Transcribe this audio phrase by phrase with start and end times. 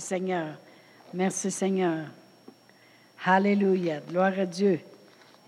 [0.00, 0.48] Seigneur.
[1.12, 2.06] Merci Seigneur.
[3.24, 4.00] Alléluia.
[4.08, 4.80] Gloire à Dieu.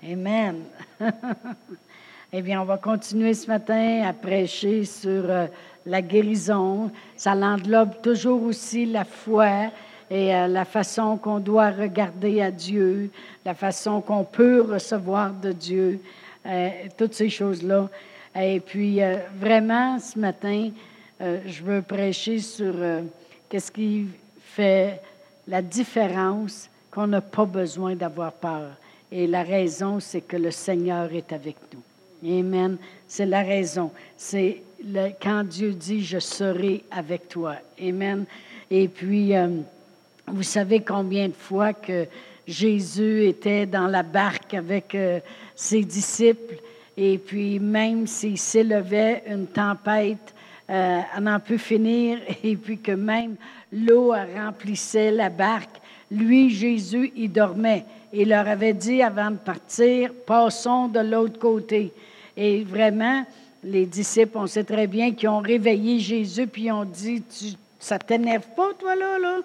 [0.04, 0.64] Amen.
[2.32, 5.46] eh bien, on va continuer ce matin à prêcher sur euh,
[5.86, 6.90] la guérison.
[7.16, 9.70] Ça l'englobe toujours aussi la foi
[10.10, 13.10] et euh, la façon qu'on doit regarder à Dieu,
[13.44, 16.00] la façon qu'on peut recevoir de Dieu,
[16.44, 17.88] euh, toutes ces choses-là.
[18.34, 19.00] Et puis,
[19.38, 20.70] vraiment, ce matin,
[21.20, 22.72] je veux prêcher sur
[23.50, 24.06] qu'est-ce qui
[24.54, 25.00] fait
[25.48, 28.72] la différence qu'on n'a pas besoin d'avoir peur.
[29.10, 32.38] Et la raison, c'est que le Seigneur est avec nous.
[32.38, 32.76] Amen.
[33.08, 33.90] C'est la raison.
[34.16, 34.62] C'est
[35.20, 37.56] quand Dieu dit, je serai avec toi.
[37.80, 38.24] Amen.
[38.70, 39.48] Et puis, euh,
[40.26, 42.06] vous savez combien de fois que
[42.46, 45.20] Jésus était dans la barque avec euh,
[45.54, 46.56] ses disciples,
[46.96, 50.34] et puis même s'il s'élevait une tempête,
[50.70, 53.36] euh, à n'en peut finir, et puis que même
[53.72, 57.84] l'eau remplissait la barque, lui, Jésus, il dormait.
[58.12, 61.92] Il leur avait dit avant de partir, passons de l'autre côté.
[62.36, 63.24] Et vraiment,
[63.64, 67.46] les disciples, on sait très bien qu'ils ont réveillé Jésus, puis ils ont dit, tu,
[67.78, 69.38] ça t'énerve pas, toi, là, là?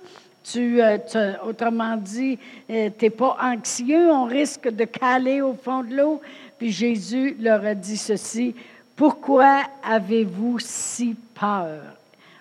[0.44, 0.97] Tu, euh,
[1.45, 6.22] autrement dit, euh, tu n'es pas anxieux, on risque de caler au fond de l'eau?
[6.58, 8.56] Puis Jésus leur a dit ceci,
[8.95, 11.81] pourquoi avez-vous si peur?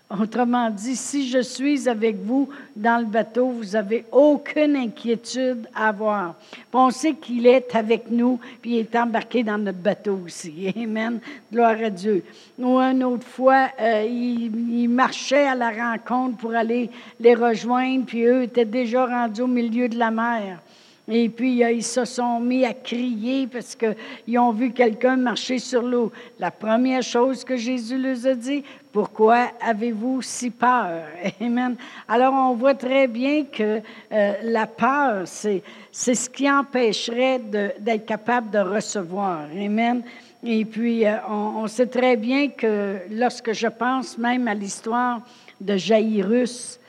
[0.09, 5.89] Autrement dit, si je suis avec vous dans le bateau, vous n'avez aucune inquiétude à
[5.89, 6.37] avoir.
[6.73, 10.73] on sait qu'il est avec nous, puis il est embarqué dans notre bateau aussi.
[10.77, 11.19] Amen.
[11.53, 12.23] Gloire à Dieu.
[12.57, 18.07] Ou une autre fois, euh, il, il, marchait à la rencontre pour aller les rejoindre,
[18.07, 20.61] puis eux étaient déjà rendus au milieu de la mer.
[21.09, 25.83] Et puis, ils se sont mis à crier parce qu'ils ont vu quelqu'un marcher sur
[25.83, 26.11] l'eau.
[26.41, 31.03] La première chose que Jésus leur a dit, pourquoi avez-vous si peur?
[31.41, 31.77] Amen.
[32.09, 33.81] Alors, on voit très bien que
[34.11, 35.62] euh, la peur, c'est,
[35.93, 37.39] c'est ce qui empêcherait
[37.78, 39.43] d'être capable de recevoir.
[39.56, 40.03] Amen.
[40.43, 45.21] Et puis, euh, on, on, sait très bien que lorsque je pense même à l'histoire
[45.61, 46.81] de Jairus,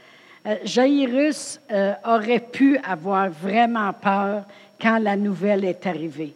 [0.47, 4.43] euh, Jairus euh, aurait pu avoir vraiment peur
[4.79, 6.33] quand la nouvelle est arrivée.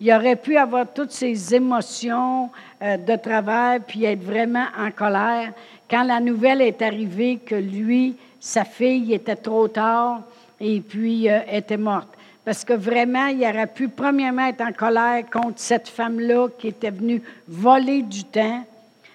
[0.00, 2.50] Il aurait pu avoir toutes ses émotions
[2.82, 5.52] euh, de travers, puis être vraiment en colère
[5.88, 10.22] quand la nouvelle est arrivée que lui, sa fille était trop tard
[10.58, 12.08] et puis était morte.
[12.44, 16.90] Parce que vraiment, il aurait pu premièrement être en colère contre cette femme-là qui était
[16.90, 18.64] venue voler du temps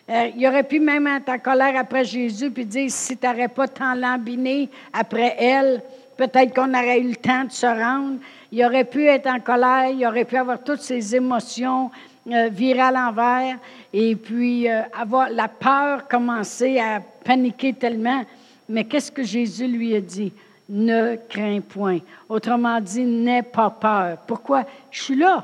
[0.10, 3.50] euh, il aurait pu même être en colère après Jésus puis dire si tu n'aurais
[3.50, 5.82] pas tant lambiné après elle,
[6.16, 8.18] peut-être qu'on aurait eu le temps de se rendre.
[8.52, 11.92] Il aurait pu être en colère, il aurait pu avoir toutes ses émotions
[12.32, 13.58] euh, virées à l'envers
[13.92, 18.24] et puis euh, avoir la peur commencer à paniquer tellement.
[18.70, 20.32] Mais qu'est-ce que Jésus lui a dit?
[20.70, 22.00] Ne crains point.
[22.30, 24.18] Autrement dit, n'aie pas peur.
[24.26, 24.64] Pourquoi?
[24.90, 25.44] Je suis là.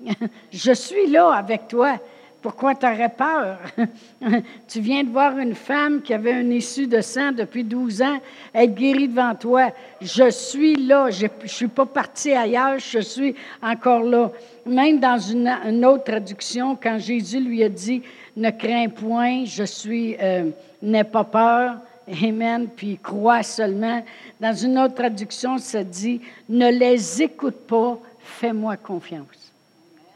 [0.52, 1.98] Je suis là avec toi.
[2.40, 3.58] Pourquoi tu aurais peur?
[4.68, 8.20] tu viens de voir une femme qui avait un issue de sang depuis 12 ans
[8.54, 9.70] être guérie devant toi.
[10.00, 11.10] Je suis là.
[11.10, 12.78] Je ne suis pas parti ailleurs.
[12.78, 14.30] Je suis encore là.
[14.64, 18.02] Même dans une, autre traduction, quand Jésus lui a dit
[18.36, 20.50] Ne crains point, je suis, euh,
[20.80, 21.76] n'aie pas peur.
[22.22, 22.68] Amen.
[22.74, 24.04] Puis crois seulement.
[24.40, 29.37] Dans une autre traduction, ça dit Ne les écoute pas, fais-moi confiance.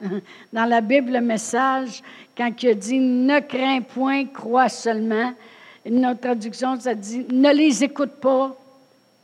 [0.53, 2.03] Dans la Bible, le message,
[2.37, 5.33] quand il a dit ne crains point, crois seulement,
[5.89, 8.55] notre traduction, ça dit ne les écoute pas,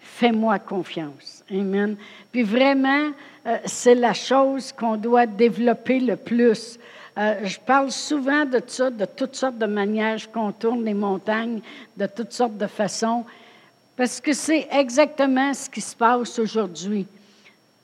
[0.01, 1.45] fais-moi confiance.
[1.51, 1.97] Amen.
[2.33, 3.11] Puis vraiment,
[3.47, 6.79] euh, c'est la chose qu'on doit développer le plus.
[7.17, 10.19] Euh, je parle souvent de ça, de toutes sortes de manières.
[10.19, 11.61] Je contourne les montagnes
[11.97, 13.25] de toutes sortes de façons,
[13.97, 17.07] parce que c'est exactement ce qui se passe aujourd'hui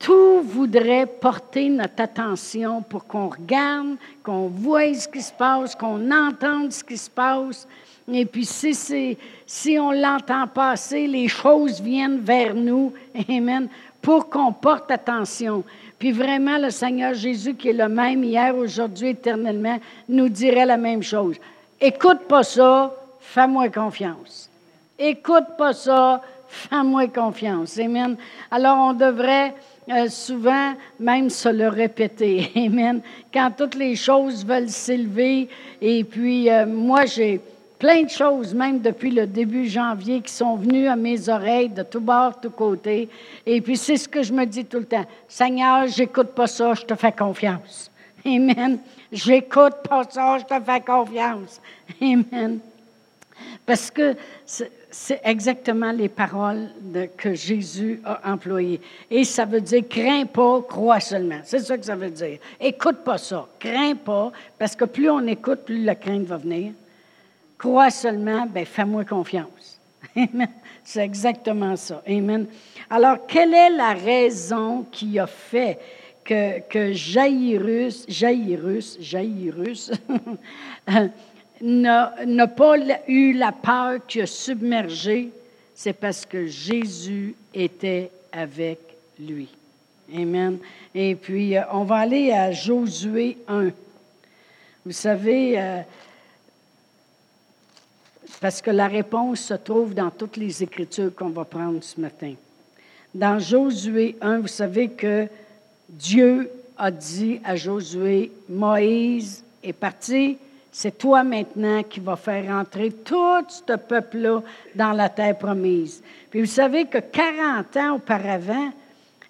[0.04, 6.10] tout voudrait porter notre attention pour qu'on regarde, qu'on voie ce qui se passe, qu'on
[6.10, 7.66] entende ce qui se passe.
[8.12, 9.16] Et puis, si,
[9.46, 12.92] si on l'entend passer, les choses viennent vers nous.
[13.30, 13.66] Amen.
[14.02, 15.64] Pour qu'on porte attention.
[15.98, 20.76] Puis vraiment, le Seigneur Jésus, qui est le même hier, aujourd'hui, éternellement, nous dirait la
[20.76, 21.36] même chose.
[21.80, 24.50] Écoute pas ça, fais-moi confiance.
[24.98, 27.78] Écoute pas ça, fais-moi confiance.
[27.78, 28.18] Amen.
[28.50, 29.54] Alors, on devrait
[29.90, 32.50] euh, souvent même se le répéter.
[32.56, 33.00] Amen.
[33.32, 35.48] Quand toutes les choses veulent s'élever,
[35.80, 37.40] et puis euh, moi, j'ai
[37.78, 41.82] plein de choses, même depuis le début janvier, qui sont venues à mes oreilles de
[41.82, 43.10] tous bords, tous côtés.
[43.44, 45.04] Et puis c'est ce que je me dis tout le temps.
[45.28, 47.90] Seigneur, j'écoute pas ça, je te fais confiance.
[48.24, 48.78] Amen.
[49.12, 51.60] J'écoute pas ça, je te fais confiance.
[52.00, 52.58] Amen.
[53.66, 54.16] Parce que
[54.96, 56.68] c'est exactement les paroles
[57.16, 58.80] que Jésus a employées.
[59.10, 61.40] Et ça veut dire crains pas, crois seulement.
[61.42, 62.38] C'est ça que ça veut dire.
[62.60, 63.48] Écoute pas ça.
[63.58, 66.72] Crains pas, parce que plus on écoute, plus la crainte va venir.
[67.58, 69.80] Crois seulement, ben fais-moi confiance.
[70.84, 72.00] C'est exactement ça.
[72.08, 72.46] Amen.
[72.88, 75.76] Alors, quelle est la raison qui a fait
[76.24, 79.90] que, que Jairus, Jairus, Jairus,
[81.64, 82.76] n'a pas
[83.08, 85.30] eu la peur qui a submergé,
[85.74, 88.78] c'est parce que Jésus était avec
[89.18, 89.48] lui.
[90.14, 90.58] Amen.
[90.94, 93.70] Et puis, euh, on va aller à Josué 1.
[94.84, 95.80] Vous savez, euh,
[98.40, 102.34] parce que la réponse se trouve dans toutes les Écritures qu'on va prendre ce matin.
[103.14, 105.26] Dans Josué 1, vous savez que
[105.88, 110.36] Dieu a dit à Josué, Moïse est parti,
[110.76, 114.42] c'est toi maintenant qui vas faire entrer tout ce peuple-là
[114.74, 116.02] dans la terre promise.
[116.28, 118.72] Puis vous savez que 40 ans auparavant,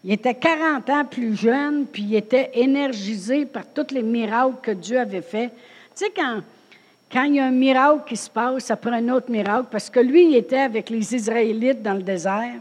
[0.03, 4.71] il était 40 ans plus jeune, puis il était énergisé par tous les miracles que
[4.71, 5.53] Dieu avait faits.
[5.95, 9.31] Tu sais, quand, il y a un miracle qui se passe, ça prend un autre
[9.31, 12.55] miracle, parce que lui, il était avec les Israélites dans le désert.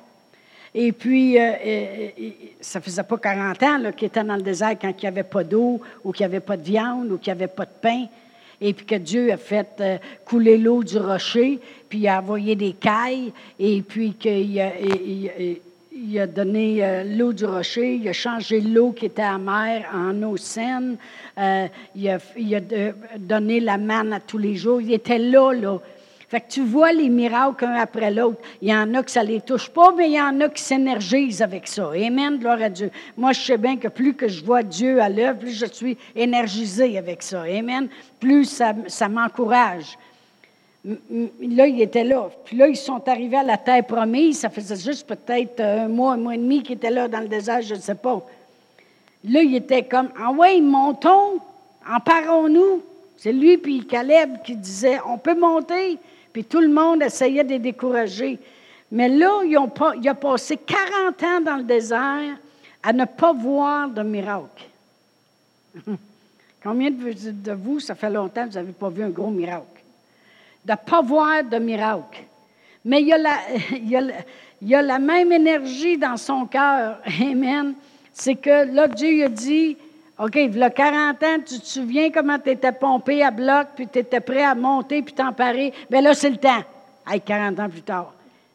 [0.75, 2.09] Et puis, euh, euh,
[2.59, 5.23] ça ne faisait pas 40 ans qu'il était dans le désert quand il n'y avait
[5.23, 7.71] pas d'eau, ou qu'il n'y avait pas de viande, ou qu'il n'y avait pas de
[7.81, 8.07] pain
[8.63, 12.55] et puis que Dieu a fait euh, couler l'eau du rocher, puis il a envoyé
[12.55, 14.71] des cailles, et puis qu'il a,
[15.91, 20.23] il, a donné euh, l'eau du rocher, il a changé l'eau qui était amère en
[20.23, 20.95] eau saine,
[21.37, 22.61] euh, il, a, il, a,
[23.17, 24.79] donné la manne à tous les jours.
[24.79, 25.79] Il était là, là.
[26.33, 28.39] Fait que tu vois les miracles un après l'autre.
[28.59, 30.63] Il y en a que ça les touche pas, mais il y en a qui
[30.63, 31.91] s'énergisent avec ça.
[31.91, 32.89] Amen, gloire à Dieu.
[33.15, 35.95] Moi, je sais bien que plus que je vois Dieu à l'œuvre, plus je suis
[36.15, 37.43] énergisé avec ça.
[37.43, 37.87] Amen.
[38.19, 39.95] Plus ça, ça m'encourage.
[40.83, 42.27] Là, il était là.
[42.45, 44.39] Puis là, ils sont arrivés à la terre promise.
[44.39, 47.27] Ça faisait juste peut-être un mois, un mois et demi qu'ils étaient là dans le
[47.27, 48.25] désert, je ne sais pas.
[49.23, 51.37] Là, il était comme, ah ouais, montons,
[51.87, 52.81] emparons-nous.
[53.17, 55.99] C'est lui puis Caleb qui disait, on peut monter.
[56.33, 58.39] Puis tout le monde essayait de les décourager.
[58.91, 59.55] Mais là, il
[60.09, 62.37] a passé 40 ans dans le désert
[62.81, 64.65] à ne pas voir de miracle.
[66.63, 69.65] Combien de vous, ça fait longtemps que vous n'avez pas vu un gros miracle?
[70.65, 72.23] De ne pas voir de miracle.
[72.85, 73.37] Mais il y, a la,
[73.71, 74.13] il,
[74.61, 76.99] y a, la même énergie dans son cœur.
[77.21, 77.73] Amen.
[78.13, 79.77] C'est que là, Dieu a dit,
[80.23, 83.67] OK, il y a 40 ans, tu te souviens comment tu étais pompé à bloc,
[83.75, 85.73] puis tu étais prêt à monter, puis t'emparer?
[85.91, 86.63] Bien là, c'est le temps.
[87.05, 88.13] Hey, 40 ans plus tard.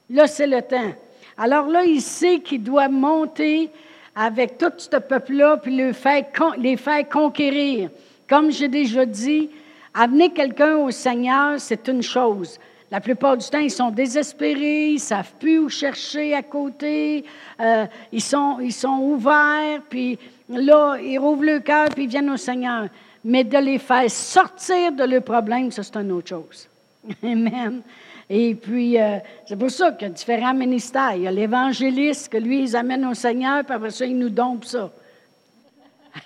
[0.08, 0.92] Là, c'est le temps.
[1.36, 3.68] Alors là, il sait qu'il doit monter
[4.16, 7.90] avec tout ce peuple-là, puis les faire, conquérir.
[8.26, 9.50] Comme j'ai déjà dit,
[9.92, 12.58] amener quelqu'un au Seigneur, c'est une chose.
[12.90, 17.26] La plupart du temps, ils sont désespérés, ils ne savent plus où chercher à côté,
[17.60, 20.18] euh, ils, sont, ils sont ouverts, puis
[20.48, 22.88] là, ils rouvrent le cœur, puis ils viennent au Seigneur.
[23.24, 26.68] Mais de les faire sortir de leurs problèmes, ça, c'est une autre chose.
[27.22, 27.82] Amen.
[28.30, 31.14] Et puis, euh, c'est pour ça qu'il y a différents ministères.
[31.14, 34.28] Il y a l'évangéliste que lui, ils amènent au Seigneur, puis après ça, ils nous
[34.28, 34.90] dompent ça.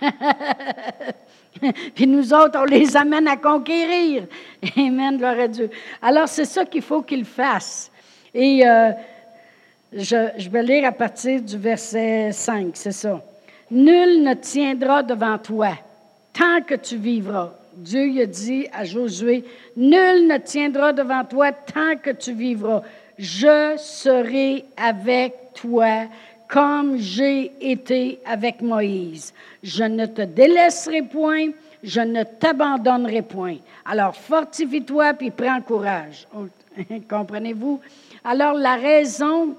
[1.95, 4.25] puis nous autres, on les amène à conquérir.
[4.76, 5.71] Amen, gloire à Dieu.
[6.00, 7.91] Alors, c'est ça qu'il faut qu'ils fassent.
[8.35, 8.91] Et euh,
[9.93, 13.23] je, je vais lire à partir du verset 5, c'est ça.
[13.73, 15.71] Nul ne tiendra devant toi
[16.35, 17.52] tant que tu vivras.
[17.75, 19.45] Dieu a dit à Josué,
[19.79, 22.83] Nul ne tiendra devant toi tant que tu vivras.
[23.17, 26.05] Je serai avec toi
[26.49, 29.33] comme j'ai été avec Moïse.
[29.62, 31.49] Je ne te délaisserai point,
[31.83, 33.57] je ne t'abandonnerai point.
[33.87, 36.29] Alors fortifie-toi puis prends courage.
[37.09, 37.81] Comprenez-vous?
[38.23, 39.57] Alors la raison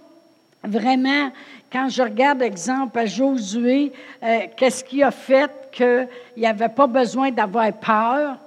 [0.63, 1.31] vraiment
[1.73, 6.85] quand je regarde, exemple, à Josué, euh, qu'est-ce qui a fait qu'il n'y avait pas
[6.85, 8.37] besoin d'avoir peur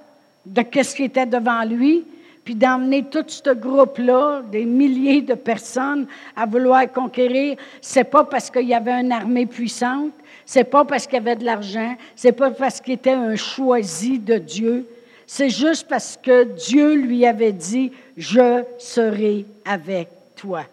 [0.45, 2.05] de ce qui était devant lui,
[2.45, 6.07] puis d'emmener tout ce groupe-là, des milliers de personnes,
[6.37, 10.13] à vouloir conquérir, c'est pas parce qu'il y avait une armée puissante,
[10.45, 14.19] c'est pas parce qu'il y avait de l'argent, c'est pas parce qu'il était un choisi
[14.19, 14.87] de Dieu,
[15.25, 20.07] c'est juste parce que Dieu lui avait dit, je serai avec
[20.37, 20.63] toi.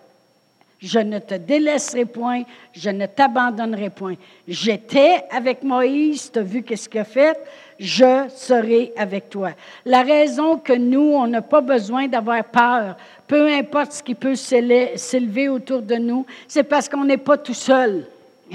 [0.85, 2.43] Je ne te délaisserai point,
[2.75, 4.17] je ne t'abandonnerai point.
[4.47, 7.39] J'étais avec Moïse, tu as vu qu'est-ce qu'il a fait,
[7.81, 9.53] je serai avec toi.
[9.87, 14.35] La raison que nous, on n'a pas besoin d'avoir peur, peu importe ce qui peut
[14.35, 18.07] s'élever autour de nous, c'est parce qu'on n'est pas tout seul.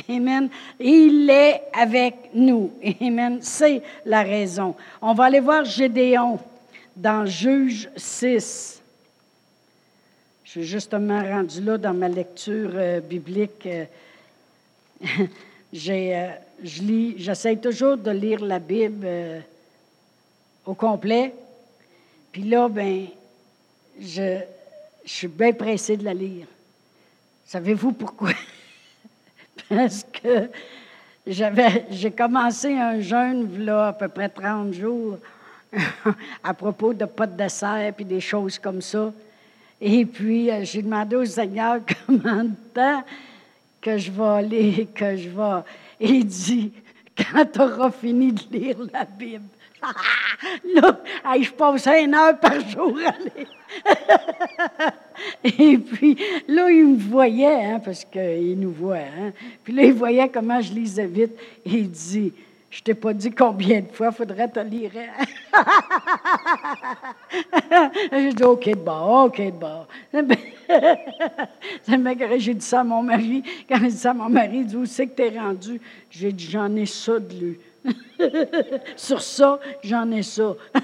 [0.07, 0.49] Amen.
[0.79, 2.71] Il est avec nous.
[3.01, 3.39] Amen.
[3.41, 4.75] C'est la raison.
[5.01, 6.37] On va aller voir Gédéon
[6.95, 8.78] dans Juge 6.
[10.49, 13.67] Je suis justement rendu là dans ma lecture euh, biblique.
[13.67, 13.85] Euh,
[15.71, 16.29] j'ai, euh,
[16.63, 19.07] je lis, j'essaie toujours de lire la Bible
[20.65, 21.35] au complet.
[22.31, 23.05] Puis là, ben,
[24.01, 24.39] je,
[25.05, 26.47] suis bien pressée de la lire.
[27.45, 28.31] Savez-vous pourquoi?
[29.69, 30.49] Parce que
[31.27, 35.19] j'ai commencé un jeûne, là, à peu près 30 jours,
[36.43, 39.13] à propos de pas de dessert puis des choses comme ça.
[39.81, 43.03] Et puis, euh, j'ai demandé au Seigneur combien de temps
[43.81, 45.63] que je vais aller, que je vais.
[45.99, 46.71] Il dit,
[47.15, 49.45] quand tu auras fini de lire la Bible.
[50.75, 50.99] là,
[51.41, 53.47] je passe une heure par jour à lire.
[55.43, 56.17] Et puis,
[56.47, 58.97] là, il me voyait, hein, parce qu'il nous voit.
[58.97, 59.31] Hein.
[59.63, 61.31] Puis là, il voyait comment je lisais vite.
[61.65, 62.33] Il dit,
[62.69, 64.91] je t'ai pas dit combien de fois, il faudrait te lire.
[68.11, 69.87] j'ai dit, OK, de bord, OK, de bord.
[72.37, 73.41] j'ai dit ça à mon mari.
[73.67, 75.81] Quand j'ai dit ça à mon mari, il dit, où c'est que tu es rendu?
[76.11, 77.59] J'ai dit, j'en ai ça de lui.
[78.95, 80.55] Sur ça, j'en ai ça.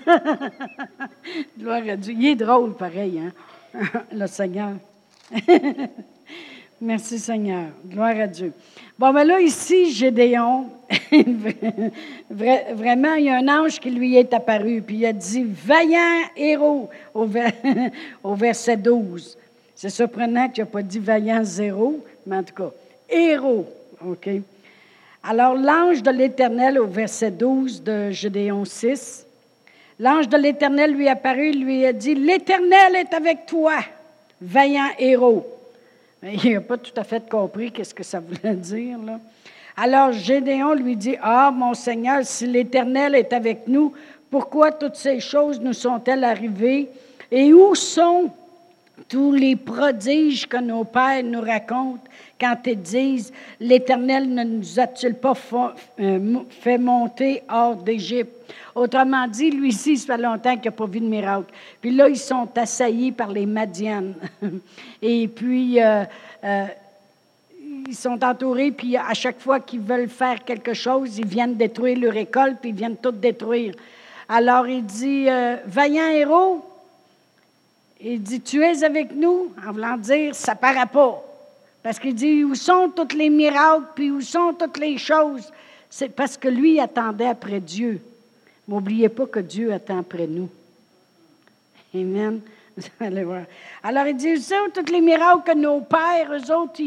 [1.60, 2.15] Gloire à Dieu.
[2.18, 3.32] Il est drôle, pareil, hein?
[4.12, 4.74] le Seigneur.
[6.82, 7.67] Merci, Seigneur.
[7.86, 8.51] Gloire à Dieu.
[9.00, 10.65] Bon, ben là, ici, Gédéon,
[12.29, 16.24] vraiment, il y a un ange qui lui est apparu, puis il a dit Vaillant
[16.36, 17.25] héros au,
[18.36, 19.38] verset 12.
[19.74, 22.72] C'est surprenant qu'il n'a pas dit vaillant zéro, mais en tout cas,
[23.10, 23.67] héros.
[24.05, 24.29] OK?
[25.24, 29.25] Alors, l'ange de l'Éternel, au verset 12 de Gédéon 6,
[30.00, 33.75] l'ange de l'Éternel lui est apparu, lui a dit L'Éternel est avec toi,
[34.41, 35.55] vaillant héros.
[36.24, 38.98] Il n'a pas tout à fait compris qu'est-ce que ça voulait dire.
[39.78, 43.94] Alors Gédéon lui dit, Ah, mon Seigneur, si l'Éternel est avec nous,
[44.32, 46.90] pourquoi toutes ces choses nous sont-elles arrivées?
[47.32, 48.32] Et où sont
[49.08, 52.04] tous les prodiges que nos pères nous racontent?
[52.39, 55.34] Quand ils disent, l'Éternel ne nous a-t-il pas
[56.00, 58.34] euh, fait monter hors d'Égypte?
[58.74, 61.54] Autrement dit, lui ci ça fait longtemps qu'il n'a pas vu de miracle.
[61.80, 64.15] Puis là, ils sont assaillis par les Madianes.
[65.01, 66.04] Et puis, euh,
[66.44, 66.65] euh,
[67.88, 72.00] ils sont entourés, puis à chaque fois qu'ils veulent faire quelque chose, ils viennent détruire
[72.00, 73.75] leur école, puis ils viennent tout détruire.
[74.27, 75.27] Alors il dit,
[75.68, 76.65] vaillant héros,
[78.01, 81.24] il dit, tu es avec nous, en voulant dire, ça ne paraît pas.
[81.86, 85.51] Parce qu'il dit, où sont tous les miracles, puis où sont toutes les choses?
[85.88, 88.01] C'est parce que lui attendait après Dieu.
[88.68, 90.50] N'oubliez pas que Dieu attend après nous.
[91.94, 92.39] Amen.
[93.00, 93.44] allez voir.
[93.84, 96.82] Alors, il dit, où sont tous les miracles que nos pères, eux autres,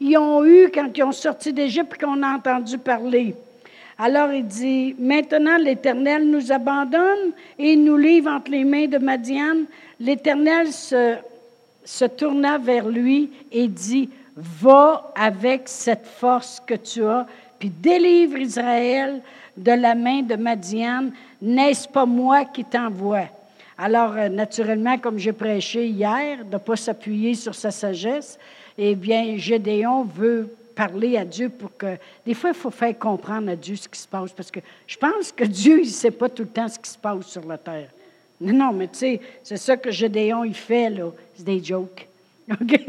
[0.00, 3.34] ils, ont eu quand ils ont sorti d'Égypte et qu'on a entendu parler?
[3.98, 9.66] Alors il dit, maintenant l'Éternel nous abandonne et nous livre entre les mains de Madiane.
[10.00, 11.16] L'Éternel se,
[11.84, 17.26] se tourna vers lui et dit, va avec cette force que tu as,
[17.58, 19.20] puis délivre Israël
[19.56, 21.12] de la main de Madiane.
[21.42, 23.26] N'est-ce pas moi qui t'envoie?
[23.76, 28.38] Alors, euh, naturellement, comme j'ai prêché hier, de ne pas s'appuyer sur sa sagesse,
[28.76, 31.96] eh bien, Gédéon veut parler à Dieu pour que...
[32.24, 34.96] Des fois, il faut faire comprendre à Dieu ce qui se passe, parce que je
[34.96, 37.44] pense que Dieu, il ne sait pas tout le temps ce qui se passe sur
[37.46, 37.88] la terre.
[38.40, 41.10] Non, non, mais tu sais, c'est ça que Gédéon, il fait, là.
[41.34, 42.06] C'est des jokes.
[42.50, 42.80] OK?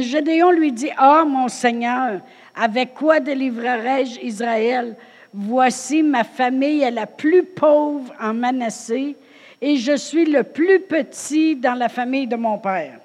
[0.00, 2.20] Gédéon lui dit, Ah, mon Seigneur,
[2.54, 4.96] avec quoi délivrerai-je Israël?
[5.32, 9.16] Voici, ma famille est la plus pauvre en Manassé,
[9.60, 13.00] et je suis le plus petit dans la famille de mon père.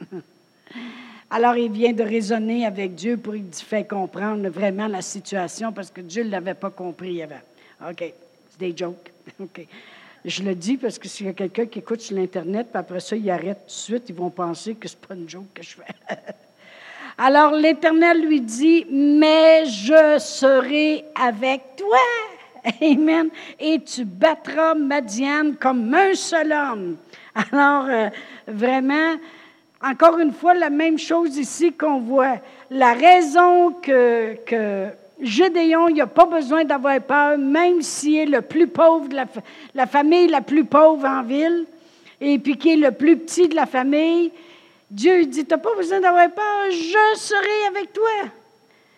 [1.30, 5.90] Alors, il vient de raisonner avec Dieu pour lui faire comprendre vraiment la situation parce
[5.90, 7.40] que Dieu ne l'avait pas compris avant.
[7.90, 8.04] OK,
[8.50, 9.10] c'est des jokes.
[9.40, 9.66] OK.
[10.24, 13.00] Je le dis parce que s'il y a quelqu'un qui écoute sur l'Internet, puis après
[13.00, 15.52] ça, il arrête tout de suite, ils vont penser que ce n'est pas une joke
[15.52, 16.16] que je fais.
[17.18, 21.98] Alors l'Éternel lui dit, mais je serai avec toi.
[22.80, 23.28] Amen.
[23.58, 26.96] Et tu battras Madiane comme un seul homme.
[27.34, 28.08] Alors, euh,
[28.46, 29.16] vraiment,
[29.82, 32.36] encore une fois, la même chose ici qu'on voit.
[32.70, 34.88] La raison que, que
[35.20, 39.26] Gédéon, il n'a pas besoin d'avoir peur, même s'il est le plus pauvre de la,
[39.74, 41.66] la, famille la plus pauvre en ville,
[42.20, 44.32] et puis qui est le plus petit de la famille.
[44.90, 48.28] Dieu dit, tu n'as pas besoin d'avoir peur, je serai avec toi.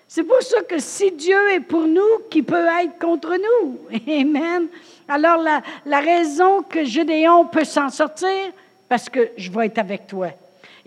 [0.09, 3.79] C'est pour ça que si Dieu est pour nous, qui peut être contre nous?
[4.13, 4.69] Amen.
[5.09, 8.53] Alors, la, la raison que Gédéon peut s'en sortir,
[8.89, 10.29] parce que je vais être avec toi.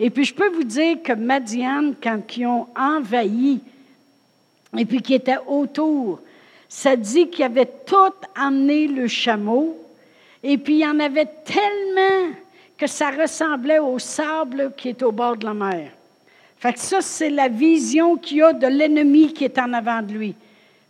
[0.00, 3.60] Et puis, je peux vous dire que Madiane, quand ils ont envahi,
[4.76, 6.20] et puis qui étaient autour,
[6.68, 9.76] ça dit qu'ils avaient tout emmené le chameau,
[10.42, 12.34] et puis il y en avait tellement
[12.76, 15.90] que ça ressemblait au sable qui est au bord de la mer.
[16.58, 20.02] Fait que ça, c'est la vision qu'il y a de l'ennemi qui est en avant
[20.02, 20.34] de lui.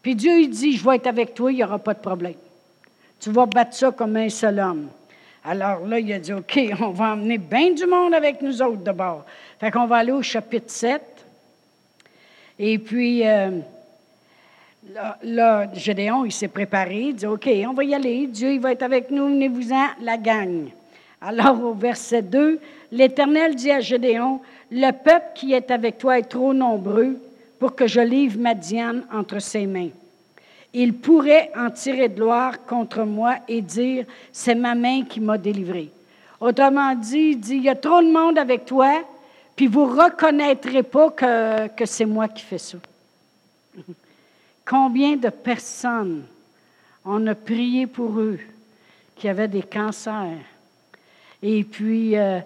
[0.03, 2.35] Puis Dieu, il dit, je vais être avec toi, il n'y aura pas de problème.
[3.21, 4.89] Tu vas battre ça comme un seul homme.
[5.45, 8.83] Alors là, il a dit, OK, on va emmener bien du monde avec nous autres
[8.83, 9.25] d'abord.
[9.59, 11.03] Fait qu'on va aller au chapitre 7.
[12.59, 13.51] Et puis, euh,
[15.23, 17.09] là, Gédéon, il s'est préparé.
[17.09, 18.27] Il dit, OK, on va y aller.
[18.27, 19.29] Dieu, il va être avec nous.
[19.29, 20.67] Venez-vous-en, la gang.
[21.21, 22.61] Alors, au verset 2,
[22.93, 27.17] l'Éternel dit à Gédéon, Le peuple qui est avec toi est trop nombreux
[27.59, 29.91] pour que je livre Madiane entre ses mains.
[30.73, 35.39] Il pourrait en tirer de gloire contre moi et dire, c'est ma main qui m'a
[35.39, 35.91] délivré.
[36.41, 39.03] Autrement dit, il dit, il y a trop de monde avec toi,
[39.59, 42.79] puis vous ne reconnaîtrez pas que, que c'est moi qui fais ça.
[44.65, 46.23] Combien de personnes
[47.05, 48.39] on a prié pour eux
[49.17, 50.39] qui avaient des cancers?
[51.43, 52.39] Et puis, euh,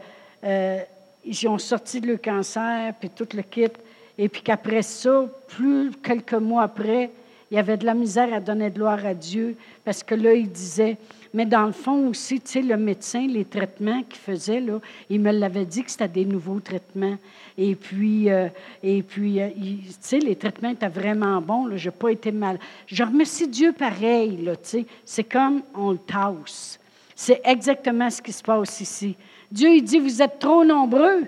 [0.43, 0.79] euh,
[1.27, 3.69] ils ont sorti le cancer, puis tout le kit.
[4.17, 7.11] Et puis qu'après ça, plus quelques mois après,
[7.53, 10.51] il avait de la misère à donner de gloire à Dieu parce que là, il
[10.51, 10.97] disait,
[11.35, 14.81] mais dans le fond aussi, tu sais, le médecin, les traitements qu'il faisait, là,
[15.11, 17.19] il me l'avait dit que c'était des nouveaux traitements.
[17.59, 18.49] Et puis, euh,
[18.83, 21.77] et puis euh, tu sais, les traitements étaient vraiment bons.
[21.77, 22.59] Je n'ai pas été mal.
[22.87, 24.87] Je remercie Dieu pareil, tu sais.
[25.05, 26.81] C'est comme on le tasse.
[27.15, 29.15] C'est exactement ce qui se passe ici.
[29.51, 31.25] Dieu, il dit, vous êtes trop nombreux.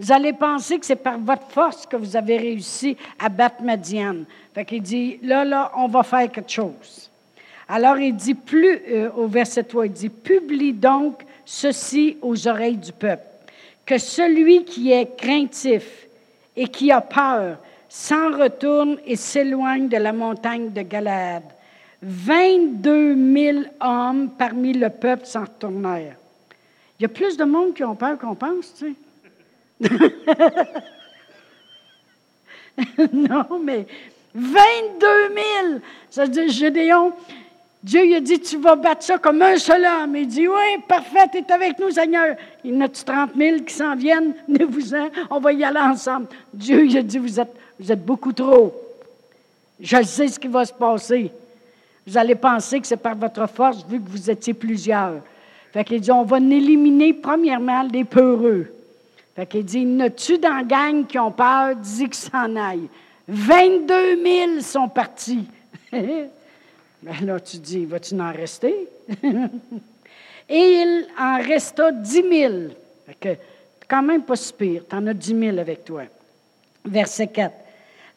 [0.00, 4.24] Vous allez penser que c'est par votre force que vous avez réussi à battre Madiane.
[4.54, 7.10] Fait qu'il dit, là, là, on va faire quelque chose.
[7.68, 12.78] Alors, il dit plus, euh, au verset 3, il dit, publie donc ceci aux oreilles
[12.78, 13.26] du peuple,
[13.84, 16.06] que celui qui est craintif
[16.56, 21.42] et qui a peur s'en retourne et s'éloigne de la montagne de Galaad.
[22.00, 26.16] 22 000 hommes parmi le peuple s'en retournèrent.
[26.98, 28.94] Il y a plus de monde qui ont peur qu'on pense, tu sais.
[33.12, 33.86] non, mais
[34.34, 35.06] 22
[35.68, 35.80] 000!
[36.10, 37.12] Ça veut dire, Gédéon,
[37.82, 40.14] Dieu il a dit, tu vas battre ça comme un seul homme.
[40.14, 42.36] Il dit, oui, parfait, tu es avec nous, Seigneur.
[42.62, 46.26] Il y en a 30 000 qui s'en viennent, venez-vous-en, on va y aller ensemble.
[46.52, 48.74] Dieu il a dit, vous êtes, vous êtes beaucoup trop.
[49.80, 51.32] Je sais ce qui va se passer.
[52.06, 55.20] Vous allez penser que c'est par votre force, vu que vous étiez plusieurs.
[55.72, 58.66] Fait qu'il dit, on va éliminer premièrement les peureux.
[59.40, 62.90] Fait qu'il dit, n'as-tu dans gang qui ont peur, dis qu'ils s'en aillent.
[63.26, 65.46] 22 000 sont partis.
[67.02, 68.86] Ben là, tu dis, vas-tu en rester?
[70.46, 72.52] Et il en resta 10 000.
[73.06, 73.28] Fait que,
[73.88, 76.02] quand même pas si pire, tu en as 10 000 avec toi.
[76.84, 77.54] Verset 4.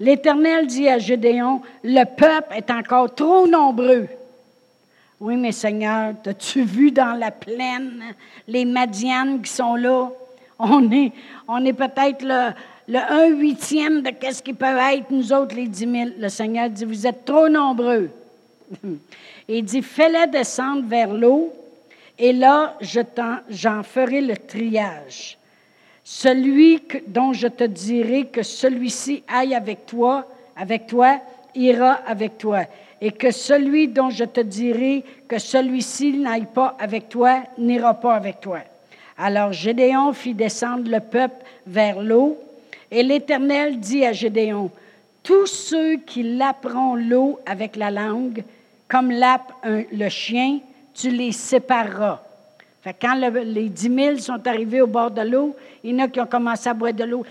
[0.01, 4.09] L'Éternel dit à Gédéon, le peuple est encore trop nombreux.
[5.21, 8.13] Oui, mais Seigneur, as-tu vu dans la plaine
[8.45, 10.09] les Madianes qui sont là?
[10.65, 11.11] On est,
[11.47, 12.51] on est peut-être le,
[12.87, 16.09] le 1 huitième de qu'est-ce qui peut être, nous autres, les 10 000.
[16.17, 18.09] Le Seigneur dit, vous êtes trop nombreux.
[19.49, 21.53] il dit, fais-les descendre vers l'eau,
[22.17, 22.77] et là,
[23.49, 25.37] j'en ferai le triage.
[26.03, 31.19] Celui dont je te dirai que celui-ci aille avec toi, avec toi,
[31.55, 32.61] ira avec toi.
[33.01, 38.15] Et que celui dont je te dirai que celui-ci n'aille pas avec toi, n'ira pas
[38.15, 38.59] avec toi.
[39.17, 42.37] Alors Gédéon fit descendre le peuple vers l'eau,
[42.91, 44.71] et l'Éternel dit à Gédéon,
[45.21, 48.43] Tous ceux qui laperont l'eau avec la langue,
[48.87, 50.59] comme lappe le chien,
[50.93, 52.21] tu les sépareras.
[52.81, 56.07] Fait quand les dix mille sont arrivés au bord de l'eau, il y en a
[56.07, 57.25] qui ont commencé à boire de l'eau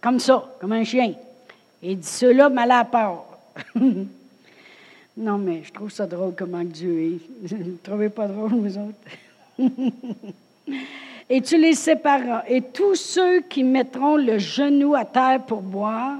[0.00, 1.12] comme ça, comme un chien.
[1.82, 3.24] Et dit, ceux-là, mal à part.
[5.16, 7.46] non, mais je trouve ça drôle comment Dieu est.
[7.54, 8.94] Vous ne trouvez pas drôle, vous autres?
[11.30, 12.42] Et tu les sépareras.
[12.48, 16.16] Et tous ceux qui mettront le genou à terre pour boire,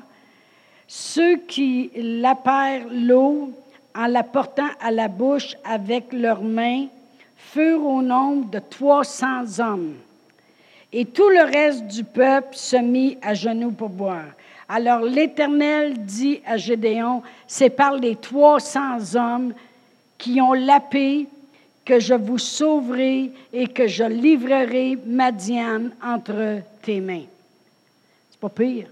[0.87, 3.51] ceux qui lapèrent l'eau
[3.95, 6.87] en la portant à la bouche avec leurs mains,
[7.37, 9.95] furent au nombre de 300 hommes.
[10.93, 14.27] Et tout le reste du peuple se mit à genoux pour boire.
[14.69, 19.55] Alors l'Éternel dit à Gédéon, c'est par les 300 hommes
[20.19, 21.27] qui ont lapé
[21.89, 27.25] que je vous sauverai et que je livrerai Madiane entre tes mains.
[28.31, 28.89] C'est pas pire.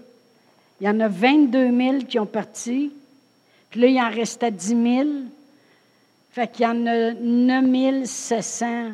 [0.81, 2.91] Il y en a 22 000 qui ont parti,
[3.69, 5.09] puis là, il en restait 10 000.
[6.31, 8.93] Fait qu'il y en a 9 700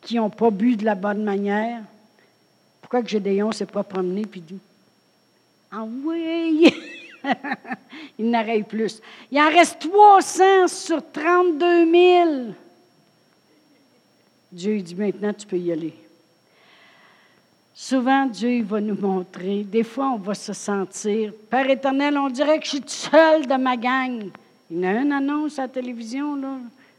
[0.00, 1.82] qui n'ont pas bu de la bonne manière.
[2.80, 4.60] Pourquoi que Gédéon ne s'est pas promené puis dit
[5.70, 6.72] Ah oui
[8.18, 9.02] Il n'arrive plus.
[9.30, 12.54] Il en reste 300 sur 32 000.
[14.54, 15.92] Dieu dit maintenant, tu peux y aller.
[17.74, 19.64] Souvent, Dieu va nous montrer.
[19.64, 23.56] Des fois, on va se sentir, Père éternel, on dirait que je suis seul de
[23.56, 24.30] ma gang.
[24.70, 26.58] Il y a une annonce à la télévision, là.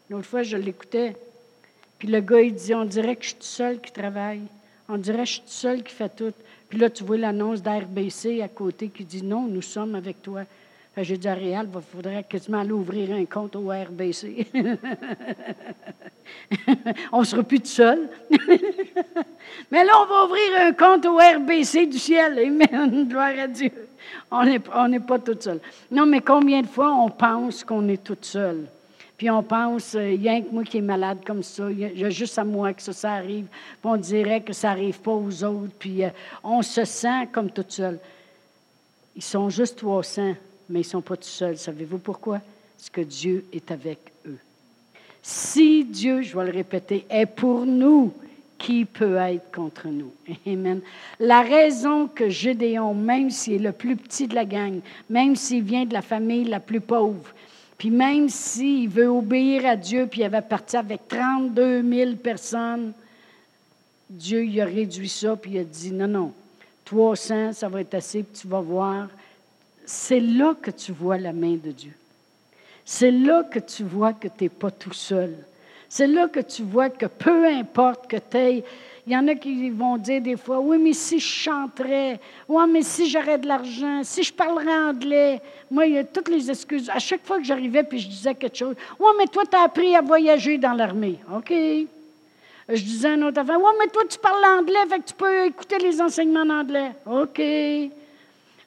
[0.10, 1.16] L'autre fois, je l'écoutais.
[1.98, 4.42] Puis le gars, il dit, on dirait que je suis tout seul qui travaille.
[4.90, 6.34] On dirait que je suis tout seul qui fait tout.
[6.68, 10.42] Puis là, tu vois l'annonce d'RBC à côté qui dit, non, nous sommes avec toi.
[10.98, 14.48] J'ai dit à Réal, il faudrait quasiment aller ouvrir un compte au RBC.
[17.12, 18.08] on ne sera plus tout seul.
[19.72, 22.40] Mais là, on va ouvrir un compte au RBC du ciel.
[22.40, 23.08] Amen.
[23.10, 23.72] Gloire à Dieu.
[24.32, 24.46] On
[24.88, 25.60] n'est pas tout seul.
[25.92, 28.66] Non, mais combien de fois on pense qu'on est tout seul?
[29.18, 31.98] Puis on pense, euh, il y a que moi qui est malade comme ça, il
[31.98, 33.46] y, a juste à moi que ça, ça arrive.
[33.46, 35.74] Puis on dirait que ça n'arrive pas aux autres.
[35.80, 36.10] Puis euh,
[36.44, 37.98] on se sent comme tout seul.
[39.16, 40.36] Ils sont juste 300,
[40.70, 41.58] mais ils ne sont pas tout seuls.
[41.58, 42.42] Savez-vous pourquoi?
[42.78, 44.38] Parce que Dieu est avec eux.
[45.22, 48.14] Si Dieu, je vais le répéter, est pour nous,
[48.58, 50.12] qui peut être contre nous?
[50.48, 50.82] Amen.
[51.20, 55.64] La raison que Gédéon, même s'il est le plus petit de la gang, même s'il
[55.64, 57.34] vient de la famille la plus pauvre,
[57.78, 62.94] puis même s'il veut obéir à Dieu, puis il avait parti avec 32 000 personnes,
[64.10, 66.34] Dieu il a réduit ça, puis il a dit, non, non,
[66.86, 69.08] 300, ça va être assez, puis tu vas voir.
[69.86, 71.94] C'est là que tu vois la main de Dieu.
[72.84, 75.36] C'est là que tu vois que tu n'es pas tout seul.
[75.90, 78.64] C'est là que tu vois que peu importe que tu aies
[79.08, 82.20] il y en a qui vont dire des fois, oui, mais si je chanterais,
[82.50, 85.40] oui, mais si j'aurais de l'argent, si je parlerais anglais.
[85.70, 86.90] Moi, il y a toutes les excuses.
[86.90, 89.62] À chaque fois que j'arrivais puis je disais quelque chose, oui, mais toi, tu as
[89.62, 91.20] appris à voyager dans l'armée.
[91.32, 91.52] OK.
[91.52, 95.46] Je disais un autre affaire, oui, mais toi, tu parles anglais, fait que tu peux
[95.46, 96.92] écouter les enseignements en anglais.
[97.06, 97.42] OK.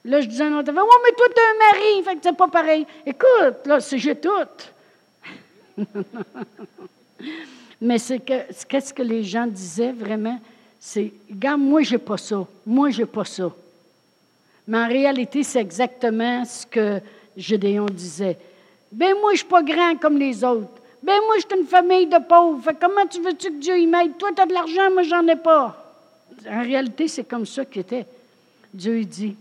[0.05, 2.19] Là, je disais à un autre oui, mais toi, tu as un mari, fait que
[2.23, 2.85] c'est pas pareil.
[3.05, 4.29] Écoute, là, c'est j'ai tout.
[7.81, 8.33] Mais c'est que,
[8.67, 10.39] qu'est-ce que les gens disaient vraiment?
[10.79, 12.45] C'est, regarde, moi, j'ai pas ça.
[12.65, 13.51] Moi, j'ai pas ça.
[14.67, 16.99] Mais en réalité, c'est exactement ce que
[17.37, 18.37] Gédéon disait.
[18.91, 20.69] Ben moi, je suis pas grand comme les autres.
[21.01, 22.61] Ben moi, je suis une famille de pauvres.
[22.63, 24.17] Fait comment tu veux-tu que Dieu y m'aide?
[24.17, 25.75] Toi, tu as de l'argent, moi, j'en ai pas.
[26.49, 28.05] En réalité, c'est comme ça qu'il était.
[28.73, 29.35] Dieu dit,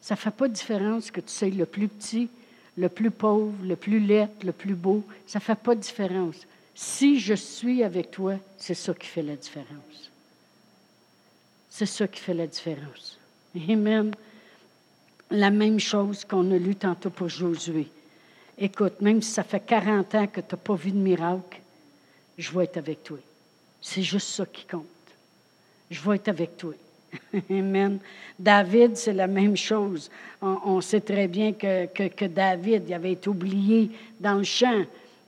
[0.00, 2.28] ça ne fait pas de différence que tu sois le plus petit,
[2.76, 5.04] le plus pauvre, le plus laid, le plus beau.
[5.26, 6.46] Ça ne fait pas de différence.
[6.74, 10.10] Si je suis avec toi, c'est ça qui fait la différence.
[11.68, 13.18] C'est ça qui fait la différence.
[13.68, 14.12] Amen.
[15.30, 17.88] La même chose qu'on a lu tantôt pour Josué.
[18.58, 21.60] Écoute, même si ça fait 40 ans que tu n'as pas vu de miracle,
[22.36, 23.18] je vais être avec toi.
[23.80, 24.84] C'est juste ça qui compte.
[25.90, 26.74] Je vais être avec toi.
[27.50, 27.98] Amen.
[28.38, 30.10] David, c'est la même chose.
[30.42, 34.84] On, sait très bien que, que, David il avait été oublié dans le champ.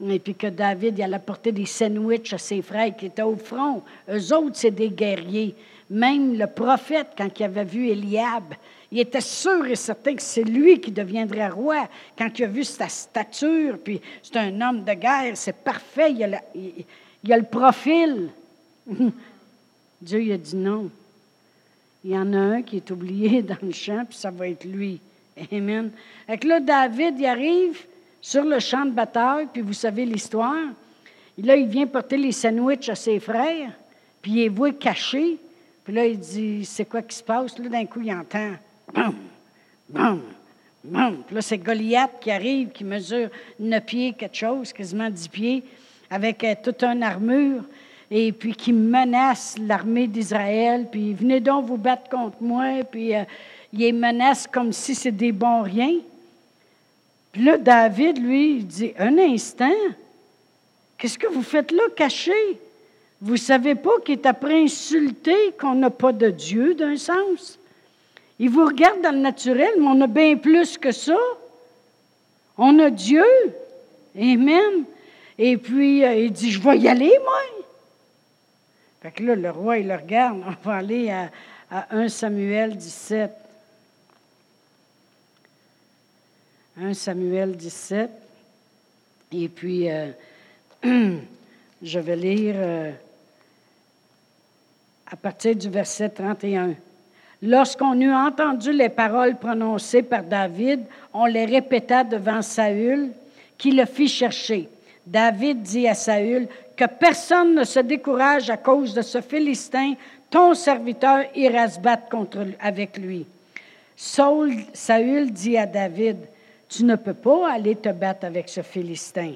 [0.09, 3.37] Et puis que David, il allait porter des sandwichs à ses frères qui étaient au
[3.37, 3.83] front.
[4.11, 5.55] Eux autres, c'est des guerriers.
[5.91, 8.55] Même le prophète, quand il avait vu Eliab,
[8.91, 11.89] il était sûr et certain que c'est lui qui deviendrait roi.
[12.17, 16.25] Quand il a vu sa stature, puis c'est un homme de guerre, c'est parfait, il
[16.25, 18.31] a, a, le profil.
[20.01, 20.91] Dieu il a dit non.
[22.05, 24.65] Il y en a un qui est oublié dans le champ, puis ça va être
[24.65, 25.01] lui.
[25.53, 25.91] Amen.
[26.29, 27.79] Et que là, David, il arrive,
[28.23, 30.71] sur le champ de bataille, puis vous savez l'histoire.
[31.39, 33.73] Là, il vient porter les sandwichs à ses frères,
[34.23, 35.39] puis il est voué caché.
[35.85, 37.59] Puis là, il dit C'est quoi qui se passe?
[37.59, 38.53] Là, d'un coup, il entend
[38.95, 39.15] Bam,
[39.89, 40.21] bam,
[40.85, 41.17] bam.
[41.27, 45.65] Puis là, c'est Goliath qui arrive, qui mesure 9 pieds, quelque chose, quasiment 10 pieds,
[46.09, 47.65] avec euh, toute une armure,
[48.15, 50.87] et puis qui menace l'armée d'Israël.
[50.93, 52.85] Puis venez donc vous battre contre moi.
[52.85, 53.25] Puis euh,
[53.73, 55.97] il les menace comme si c'était des bons riens.
[57.33, 59.73] Puis là, David, lui, il dit Un instant,
[60.99, 62.61] qu'est-ce que vous faites là, caché?
[63.23, 67.59] Vous ne savez pas qu'il est après insulté qu'on n'a pas de Dieu, d'un sens?
[68.39, 71.17] Il vous regarde dans le naturel, mais on a bien plus que ça.
[72.59, 73.25] On a Dieu.
[74.19, 74.85] Amen.
[75.39, 77.62] Et puis, euh, il dit Je vais y aller, moi.
[79.03, 80.41] Fait que là, le roi, il le regarde.
[80.47, 81.29] On va aller à,
[81.69, 83.33] à 1 Samuel 17.
[86.81, 88.11] 1 Samuel 17.
[89.33, 90.13] Et puis, euh,
[91.83, 92.93] je vais lire euh,
[95.11, 96.75] à partir du verset 31.
[97.43, 103.11] Lorsqu'on eut entendu les paroles prononcées par David, on les répéta devant Saül,
[103.59, 104.69] qui le fit chercher.
[105.05, 106.47] David dit à Saül,
[106.83, 109.95] Que personne ne se décourage à cause de ce Philistin,
[110.29, 113.25] ton serviteur ira se battre contre, avec lui.
[113.95, 116.17] Saul, Saül dit à David,
[116.69, 119.35] tu ne peux pas aller te battre avec ce Philistin,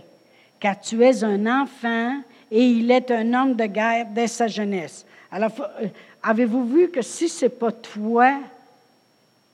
[0.59, 5.07] car tu es un enfant et il est un homme de guerre dès sa jeunesse.
[5.31, 5.87] Alors, euh,
[6.25, 8.41] avez-vous vu que si ce n'est pas toi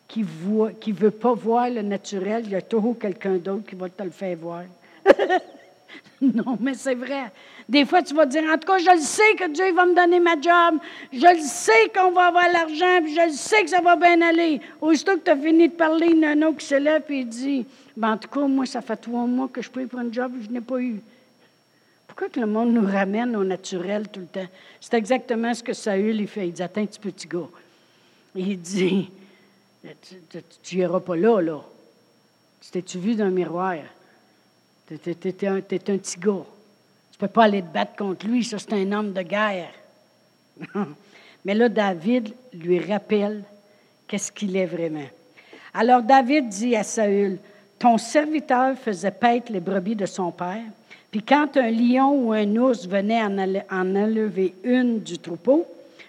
[0.09, 3.75] qui ne qui veut pas voir le naturel, il y a toujours quelqu'un d'autre qui
[3.75, 4.63] va te le faire voir?
[6.23, 7.25] non, mais c'est vrai.
[7.73, 9.95] Des fois, tu vas dire, en tout cas, je le sais que Dieu va me
[9.95, 10.79] donner ma job,
[11.11, 14.21] je le sais qu'on va avoir l'argent, puis je le sais que ça va bien
[14.21, 14.61] aller.
[14.79, 17.21] Aussitôt que tu as fini de parler, il y a un qui se lève et
[17.21, 17.65] il dit,
[17.97, 20.33] ben, en tout cas, moi, ça fait trois mois que je prie pour un job,
[20.43, 21.01] je n'ai pas eu.
[22.07, 24.49] Pourquoi que le monde nous ramène au naturel tout le temps?
[24.79, 26.49] C'est exactement ce que Saül il fait.
[26.49, 27.49] Il dit, attends, petit petit gars.
[28.35, 29.09] Il dit,
[30.63, 31.61] tu n'iras pas là, là.
[32.71, 33.77] T'es-tu vu dans un miroir?
[34.87, 36.45] Tu es, un, petit gars.
[37.23, 39.71] Peux pas aller te battre contre lui, ça c'est un homme de guerre.
[41.45, 43.45] Mais là, David lui rappelle
[44.09, 45.07] qu'est-ce qu'il est vraiment.
[45.73, 47.39] Alors David dit à Saül,
[47.79, 50.65] Ton serviteur faisait paître les brebis de son père,
[51.13, 55.65] puis quand un lion ou un ours venait en, en enlever une du troupeau,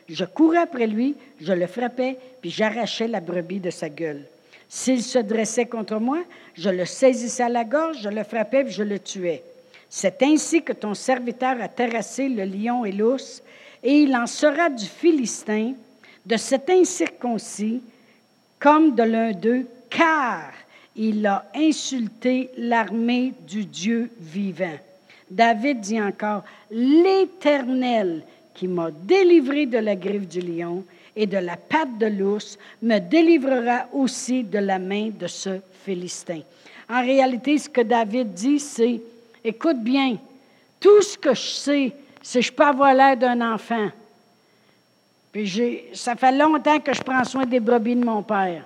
[0.10, 4.24] je courais après lui, je le frappais, puis j'arrachais la brebis de sa gueule.
[4.68, 6.22] S'il se dressait contre moi,
[6.56, 9.44] je le saisissais à la gorge, je le frappais, puis je le tuais.
[9.96, 13.44] C'est ainsi que ton serviteur a terrassé le lion et l'ours,
[13.84, 15.74] et il en sera du Philistin,
[16.26, 17.80] de cet incirconcis,
[18.60, 20.52] comme de l'un d'eux, car
[20.96, 24.80] il a insulté l'armée du Dieu vivant.
[25.30, 28.24] David dit encore, l'Éternel
[28.56, 30.84] qui m'a délivré de la griffe du lion
[31.16, 36.40] et de la patte de l'ours, me délivrera aussi de la main de ce Philistin.
[36.90, 39.00] En réalité, ce que David dit, c'est,
[39.44, 40.18] écoute bien,
[40.80, 43.90] tout ce que je sais, c'est que je peux avoir l'air d'un enfant.
[45.32, 48.66] Puis ça fait longtemps que je prends soin des brebis de mon père.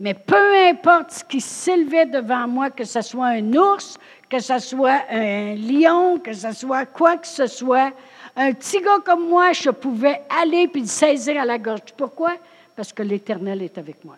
[0.00, 4.58] Mais peu importe ce qui s'élevait devant moi, que ce soit un ours, que ce
[4.58, 7.92] soit un lion, que ce soit quoi que ce soit,
[8.36, 11.92] un petit gars comme moi, je pouvais aller puis le saisir à la gorge.
[11.96, 12.34] Pourquoi?
[12.76, 14.16] Parce que l'Éternel est avec moi.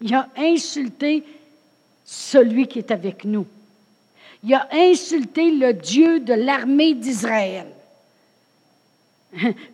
[0.00, 1.24] Il a insulté
[2.04, 3.46] celui qui est avec nous.
[4.42, 7.66] Il a insulté le Dieu de l'armée d'Israël.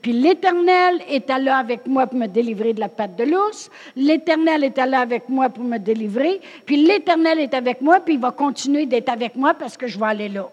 [0.03, 3.71] Puis l'Éternel est là avec moi pour me délivrer de la patte de l'ours.
[3.95, 6.41] L'Éternel est là avec moi pour me délivrer.
[6.67, 9.99] Puis l'Éternel est avec moi, puis il va continuer d'être avec moi parce que je
[9.99, 10.51] vais aller là.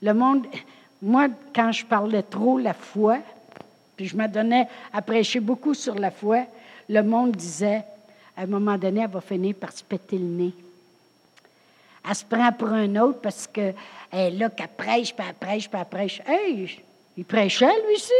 [0.00, 0.46] Le monde,
[1.02, 3.18] moi, quand je parlais trop la foi,
[3.96, 6.44] puis je me donnais à prêcher beaucoup sur la foi,
[6.88, 7.82] le monde disait,
[8.36, 10.52] à un moment donné, elle va finir par se péter le nez.
[12.06, 13.74] Elle se prend pour un autre parce qu'elle
[14.12, 16.22] est là, qu'elle prêche, puis elle prêche, puis elle prêche.
[16.26, 16.82] Hey,
[17.16, 18.12] il prêchait, lui aussi.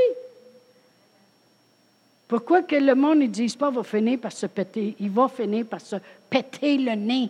[2.27, 4.97] Pourquoi que le monde ne dise pas va finir par se péter?
[4.99, 5.97] Il va finir par se
[6.31, 7.29] péter le nez.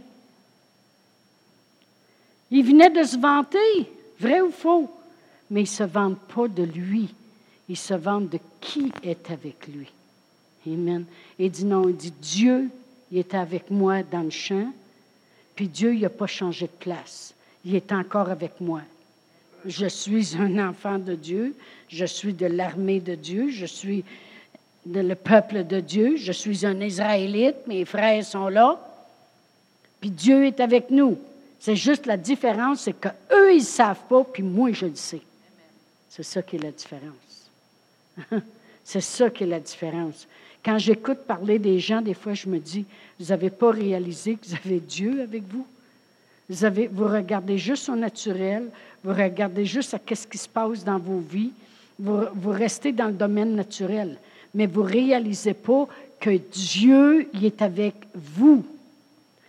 [2.50, 3.90] Il venait de se vanter,
[4.20, 4.88] vrai ou faux?
[5.50, 7.14] mais ils ne se vendent pas de lui.
[7.68, 9.90] Ils se vendent de qui est avec lui.
[10.66, 11.04] Amen.
[11.38, 12.70] Et dit non, il dit Dieu,
[13.10, 14.72] il est avec moi dans le champ,
[15.54, 17.34] puis Dieu, il n'a pas changé de place.
[17.64, 18.80] Il est encore avec moi.
[19.64, 21.54] Je suis un enfant de Dieu,
[21.88, 24.04] je suis de l'armée de Dieu, je suis
[24.84, 28.78] de le peuple de Dieu, je suis un Israélite, mes frères sont là,
[30.00, 31.18] puis Dieu est avec nous.
[31.58, 35.22] C'est juste la différence, c'est qu'eux, ils ne savent pas, puis moi, je le sais.
[36.10, 37.50] C'est ça qui est la différence.
[38.84, 40.28] C'est ça qui est la différence.
[40.64, 42.85] Quand j'écoute parler des gens, des fois, je me dis,
[43.20, 45.66] vous n'avez pas réalisé que vous avez Dieu avec vous?
[46.48, 48.68] Vous, regardez juste au naturel,
[49.03, 51.53] vous regardez juste à ce qui se passe dans vos vies,
[51.98, 54.18] vous, restez dans le domaine naturel,
[54.55, 55.87] mais vous ne réalisez pas
[56.20, 58.64] que Dieu est avec vous.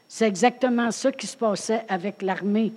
[0.07, 2.71] C'est exactement ça qui se passait avec l'armée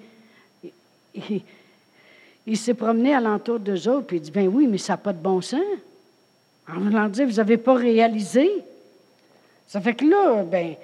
[2.47, 5.13] il s'est promené alentour d'eux autres, puis il dit, ben oui, mais ça n'a pas
[5.13, 5.61] de bon sens.
[6.71, 8.51] En vous n'avez pas réalisé.
[9.67, 10.75] Ça fait que là, ben,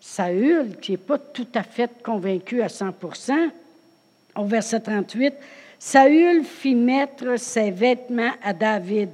[0.00, 3.50] Saül, qui n'est pas tout à fait convaincu à 100%
[4.36, 5.34] au verset 38,
[5.78, 9.10] Saül fit mettre ses vêtements à David.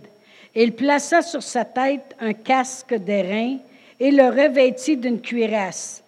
[0.54, 3.58] Il plaça sur sa tête un casque d'airain
[3.98, 6.02] et le revêtit d'une cuirasse.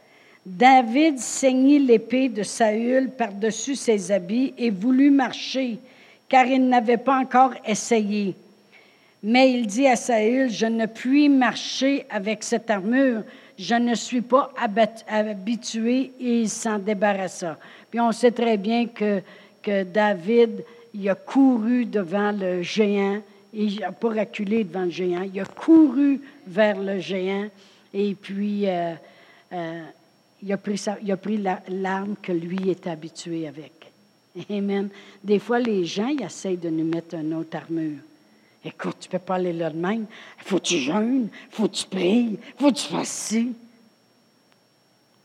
[0.47, 5.79] David saignit l'épée de Saül par-dessus ses habits et voulut marcher,
[6.29, 8.35] car il n'avait pas encore essayé.
[9.23, 13.23] Mais il dit à Saül, je ne puis marcher avec cette armure,
[13.59, 14.53] je ne suis pas
[15.09, 17.59] habitué, et il s'en débarrassa.
[17.91, 19.21] Puis on sait très bien que,
[19.63, 23.21] que David, il a couru devant le géant,
[23.53, 27.49] il n'a pas reculé devant le géant, il a couru vers le géant,
[27.93, 28.69] et puis...
[28.69, 28.95] Euh,
[29.53, 29.83] euh,
[30.43, 33.73] il a pris, il a pris l'arme que lui était habitué avec.
[34.51, 34.89] Amen.
[35.23, 37.99] Des fois, les gens, ils essayent de nous mettre une autre armure.
[38.65, 40.07] Écoute, tu ne peux pas aller là de même.
[40.39, 43.55] faut que tu jeûnes, faut que tu pries, faut que tu fasses ci.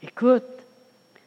[0.02, 0.44] Écoute,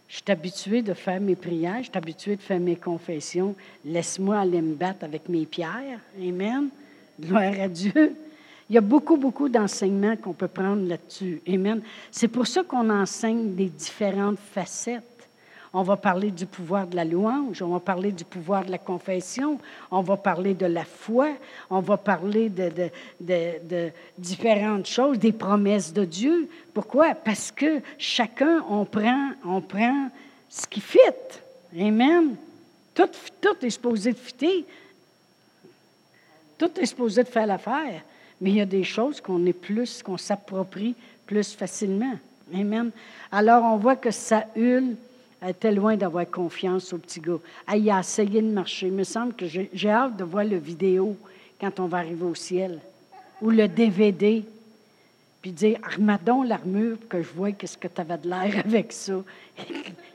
[0.09, 3.57] je suis habitué de faire mes prières, je suis habitué de faire mes confessions.
[3.85, 6.01] Laisse-moi aller me battre avec mes pierres.
[6.21, 6.69] Amen.
[7.19, 8.15] Gloire à Dieu.
[8.69, 11.41] Il y a beaucoup, beaucoup d'enseignements qu'on peut prendre là-dessus.
[11.49, 11.81] Amen.
[12.11, 15.16] C'est pour ça qu'on enseigne des différentes facettes.
[15.79, 18.79] On va parler du pouvoir de la louange, on va parler du pouvoir de la
[18.79, 19.59] confession,
[19.91, 21.35] on va parler de la foi,
[21.69, 26.49] on va parler de, différentes choses, des promesses de Dieu.
[26.73, 27.15] Pourquoi?
[27.15, 30.09] Parce que chacun, on prend, on prend
[30.49, 30.99] ce qui fit.
[31.79, 32.37] Amen.
[32.95, 34.65] Tout, tout est supposé de fitter.
[36.57, 38.01] Tout est supposé de faire l'affaire.
[38.41, 40.95] Mais il y a des choses qu'on est plus, qu'on s'approprie
[41.27, 42.15] plus facilement.
[42.55, 42.93] Amen.
[43.31, 44.97] Alors, on voit que Saül
[45.47, 47.39] elle était loin d'avoir confiance au petit gars.
[47.73, 48.89] Elle a essayé de marcher.
[48.89, 51.17] Il me semble que j'ai hâte de voir le vidéo
[51.61, 52.81] quand on va arriver au ciel.
[53.41, 54.43] Ou le DVD.
[55.41, 59.23] Puis dire, armadon l'armure que je vois qu'est-ce que tu avais de l'air avec ça.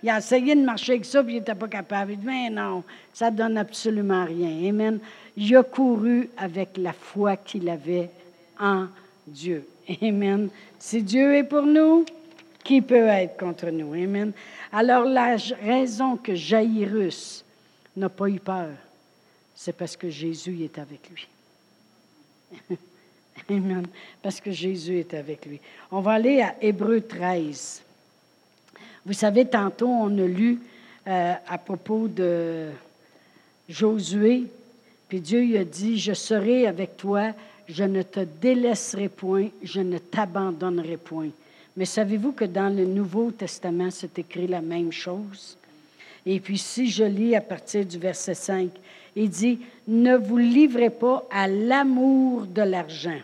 [0.03, 2.11] il a essayé de marcher avec ça, puis il n'était pas capable.
[2.11, 4.67] Il dit, mais non, ça ne donne absolument rien.
[4.67, 4.99] Amen.
[5.37, 8.09] Il a couru avec la foi qu'il avait
[8.59, 8.87] en
[9.25, 9.65] Dieu.
[10.01, 10.49] Amen.
[10.77, 12.03] Si Dieu est pour nous,
[12.63, 13.93] qui peut être contre nous?
[13.93, 14.31] Amen.
[14.71, 17.43] Alors, la raison que Jairus
[17.95, 18.69] n'a pas eu peur,
[19.55, 21.27] c'est parce que Jésus est avec lui.
[23.49, 23.85] Amen.
[24.21, 25.59] Parce que Jésus est avec lui.
[25.91, 27.81] On va aller à Hébreu 13.
[29.05, 30.59] Vous savez, tantôt, on a lu
[31.07, 32.69] euh, à propos de
[33.67, 34.43] Josué,
[35.07, 37.31] puis Dieu lui a dit, je serai avec toi,
[37.67, 41.29] je ne te délaisserai point, je ne t'abandonnerai point.
[41.77, 45.57] Mais savez-vous que dans le Nouveau Testament, c'est écrit la même chose?
[46.25, 48.69] Et puis si je lis à partir du verset 5,
[49.15, 53.19] il dit, ne vous livrez pas à l'amour de l'argent.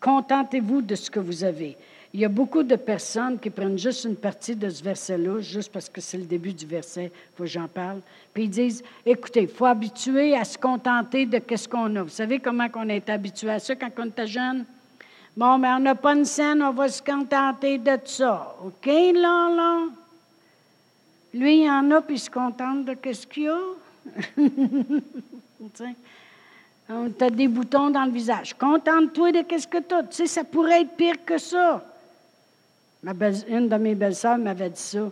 [0.00, 1.76] Contentez-vous de ce que vous avez.
[2.12, 5.72] Il y a beaucoup de personnes qui prennent juste une partie de ce verset-là, juste
[5.72, 8.00] parce que c'est le début du verset, il faut que j'en parle.
[8.32, 12.02] Puis ils disent, écoutez, il faut habituer à se contenter de ce qu'on a.
[12.02, 14.64] Vous savez comment on est habitué à ça quand on était jeune?
[15.36, 18.54] Bon, mais on n'a pas une scène, on va se contenter de ça.
[18.64, 19.80] OK, là, là?
[21.32, 23.58] Lui, il en a, puis il se contente de ce qu'il a.
[27.18, 28.54] tu as des boutons dans le visage.
[28.54, 30.04] Contente-toi de ce que tu as.
[30.04, 31.84] Tu sais, ça pourrait être pire que ça.
[33.48, 35.10] Une de mes belles-sœurs m'avait dit ça.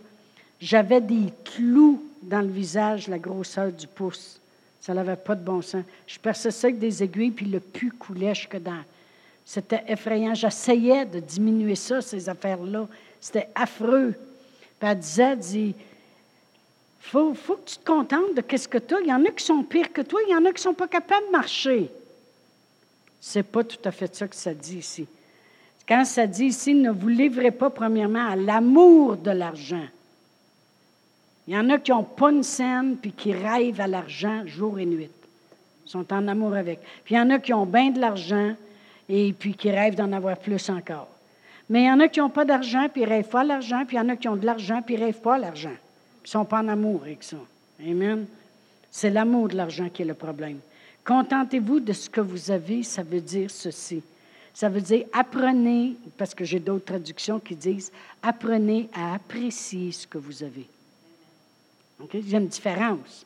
[0.61, 4.39] J'avais des clous dans le visage, la grosseur du pouce.
[4.79, 5.83] Ça n'avait pas de bon sens.
[6.07, 8.81] Je perçais ça avec des aiguilles, puis le pu coulait jusque dans,
[9.45, 10.33] c'était effrayant.
[10.33, 12.87] J'essayais de diminuer ça, ces affaires-là.
[13.19, 14.13] C'était affreux.
[14.79, 15.75] Puis elle disait, dit,
[16.99, 19.01] faut, faut que tu te contentes de ce que tu as.
[19.01, 20.59] Il y en a qui sont pires que toi, il y en a qui ne
[20.59, 21.89] sont pas capables de marcher.
[23.19, 25.07] C'est pas tout à fait ça que ça dit ici.
[25.87, 29.85] Quand ça dit ici, ne vous livrez pas premièrement à l'amour de l'argent.
[31.47, 34.79] Il y en a qui n'ont pas une scène puis qui rêvent à l'argent jour
[34.79, 35.09] et nuit.
[35.85, 36.79] Ils sont en amour avec.
[37.03, 38.55] Puis il y en a qui ont bien de l'argent,
[39.09, 41.09] et puis qui rêvent d'en avoir plus encore.
[41.69, 43.97] Mais il y en a qui n'ont pas d'argent, puis ils rêvent pas l'argent, puis
[43.97, 45.69] il y en a qui ont de l'argent, puis ils rêvent pas l'argent.
[45.69, 47.37] Ils ne sont pas en amour avec ça.
[47.81, 48.25] Amen.
[48.91, 50.59] C'est l'amour de l'argent qui est le problème.
[51.05, 54.03] Contentez-vous de ce que vous avez, ça veut dire ceci.
[54.53, 60.05] Ça veut dire apprenez, parce que j'ai d'autres traductions qui disent apprenez à apprécier ce
[60.05, 60.67] que vous avez.
[61.99, 62.13] OK?
[62.13, 63.25] Il y a une différence.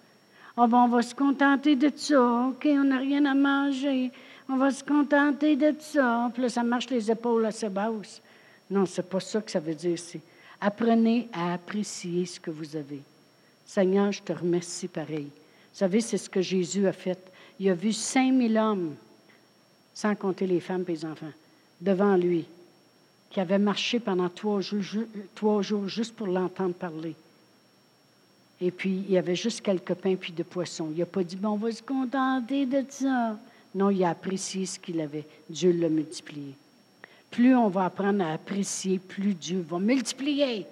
[0.56, 2.48] on va se contenter de ça.
[2.50, 4.12] OK, on n'a rien à manger
[4.50, 6.30] on va se contenter de ça.
[6.34, 8.22] Puis là, ça marche les épaules assez basses.
[8.70, 10.20] Non, c'est pas ça que ça veut dire ici.
[10.60, 13.02] Apprenez à apprécier ce que vous avez.
[13.66, 15.28] Seigneur, je te remercie pareil.
[15.28, 17.20] Vous savez, c'est ce que Jésus a fait.
[17.60, 18.96] Il a vu 5000 hommes,
[19.94, 21.32] sans compter les femmes et les enfants,
[21.82, 22.46] devant lui,
[23.30, 25.04] qui avaient marché pendant trois jours,
[25.36, 27.16] trois jours juste pour l'entendre parler.
[28.60, 30.90] Et puis, il y avait juste quelques pains puis de poissons.
[30.92, 33.38] Il n'a pas dit, bon, on va se contenter de ça.
[33.76, 35.26] Non, il a apprécié ce qu'il avait.
[35.50, 36.56] Dieu l'a multiplié.
[37.30, 40.66] Plus on va apprendre à apprécier, plus Dieu va multiplier.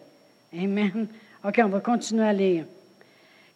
[0.58, 1.08] Amen.
[1.44, 2.66] OK, on va continuer à lire.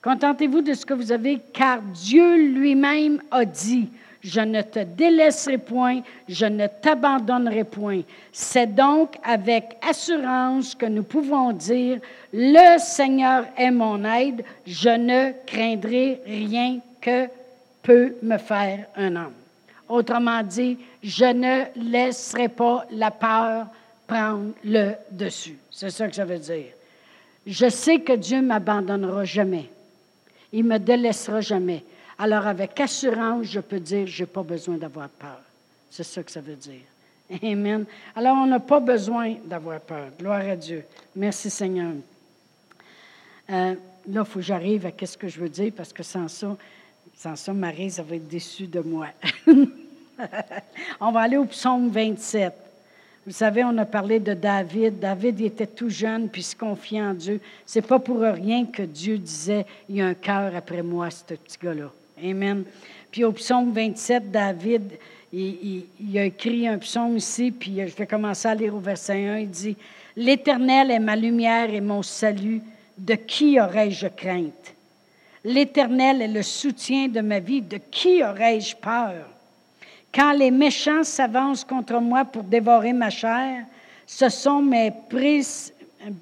[0.02, 3.90] Contentez-vous de ce que vous avez, car Dieu lui-même a dit,
[4.22, 8.02] je ne te délaisserai point, je ne t'abandonnerai point.
[8.32, 12.00] C'est donc avec assurance que nous pouvons dire,
[12.34, 17.28] le Seigneur est mon aide, je ne craindrai rien que
[17.82, 19.34] peut me faire un homme.
[19.88, 23.68] Autrement dit, je ne laisserai pas la peur
[24.08, 25.58] prendre le dessus.
[25.72, 26.74] C'est ça que ça veut dire.
[27.46, 29.70] Je sais que Dieu ne m'abandonnera jamais.
[30.52, 31.84] Il me délaissera jamais.
[32.18, 35.40] Alors, avec assurance, je peux dire, je n'ai pas besoin d'avoir peur.
[35.90, 36.82] C'est ça que ça veut dire.
[37.44, 37.86] Amen.
[38.16, 40.10] Alors, on n'a pas besoin d'avoir peur.
[40.20, 40.84] Gloire à Dieu.
[41.16, 41.94] Merci Seigneur.
[43.50, 43.76] Euh, là,
[44.08, 46.58] il faut que j'arrive à ce que je veux dire parce que sans ça,
[47.22, 49.08] sans ça, Marie, ça va être déçue de moi.
[51.02, 52.54] on va aller au psaume 27.
[53.28, 55.00] Vous savez, on a parlé de David.
[55.00, 57.42] David, il était tout jeune, puis se confiait en Dieu.
[57.66, 61.34] C'est pas pour rien que Dieu disait, il y a un cœur après moi, ce
[61.34, 61.92] petit gars-là.
[62.24, 62.64] Amen.
[63.12, 64.84] Puis au psaume 27, David,
[65.34, 65.84] il,
[66.16, 69.40] a écrit un psaume ici, puis je vais commencer à lire au verset 1.
[69.40, 69.76] Il dit,
[70.16, 72.62] L'Éternel est ma lumière et mon salut.
[72.98, 74.74] De qui aurais-je crainte?
[75.44, 77.62] L'Éternel est le soutien de ma vie.
[77.62, 79.26] De qui aurais-je peur?
[80.14, 83.66] Quand les méchants s'avancent contre moi pour dévorer ma chair,
[84.06, 84.92] ce sont mes,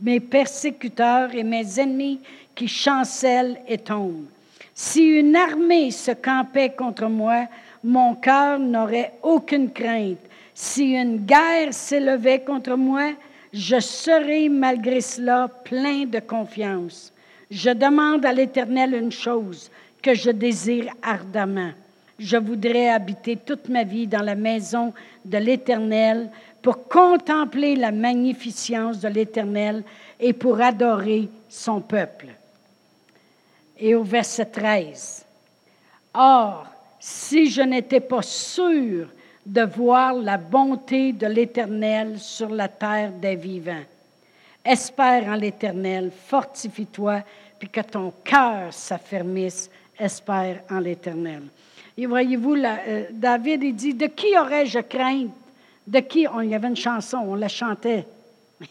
[0.02, 2.20] mes persécuteurs et mes ennemis
[2.54, 4.26] qui chancellent et tombent.
[4.74, 7.46] Si une armée se campait contre moi,
[7.84, 10.20] mon cœur n'aurait aucune crainte.
[10.54, 13.14] Si une guerre s'élevait contre moi,
[13.54, 17.14] je serais malgré cela plein de confiance.
[17.50, 19.72] Je demande à l'Éternel une chose
[20.02, 21.72] que je désire ardemment.
[22.20, 24.94] Je voudrais habiter toute ma vie dans la maison
[25.24, 26.30] de l'Éternel
[26.62, 29.84] pour contempler la magnificence de l'Éternel
[30.20, 32.28] et pour adorer son peuple.
[33.80, 35.26] Et au verset 13,
[36.14, 36.66] Or,
[37.00, 39.08] si je n'étais pas sûr
[39.46, 43.86] de voir la bonté de l'Éternel sur la terre des vivants.
[44.68, 47.22] Espère en l'Éternel, fortifie-toi,
[47.58, 49.70] puis que ton cœur s'affermisse.
[49.98, 51.44] Espère en l'Éternel.
[51.98, 55.32] Et voyez-vous, euh, David, il dit, de qui aurais-je crainte?
[55.88, 56.28] De qui?
[56.44, 58.06] il y avait une chanson, on la chantait.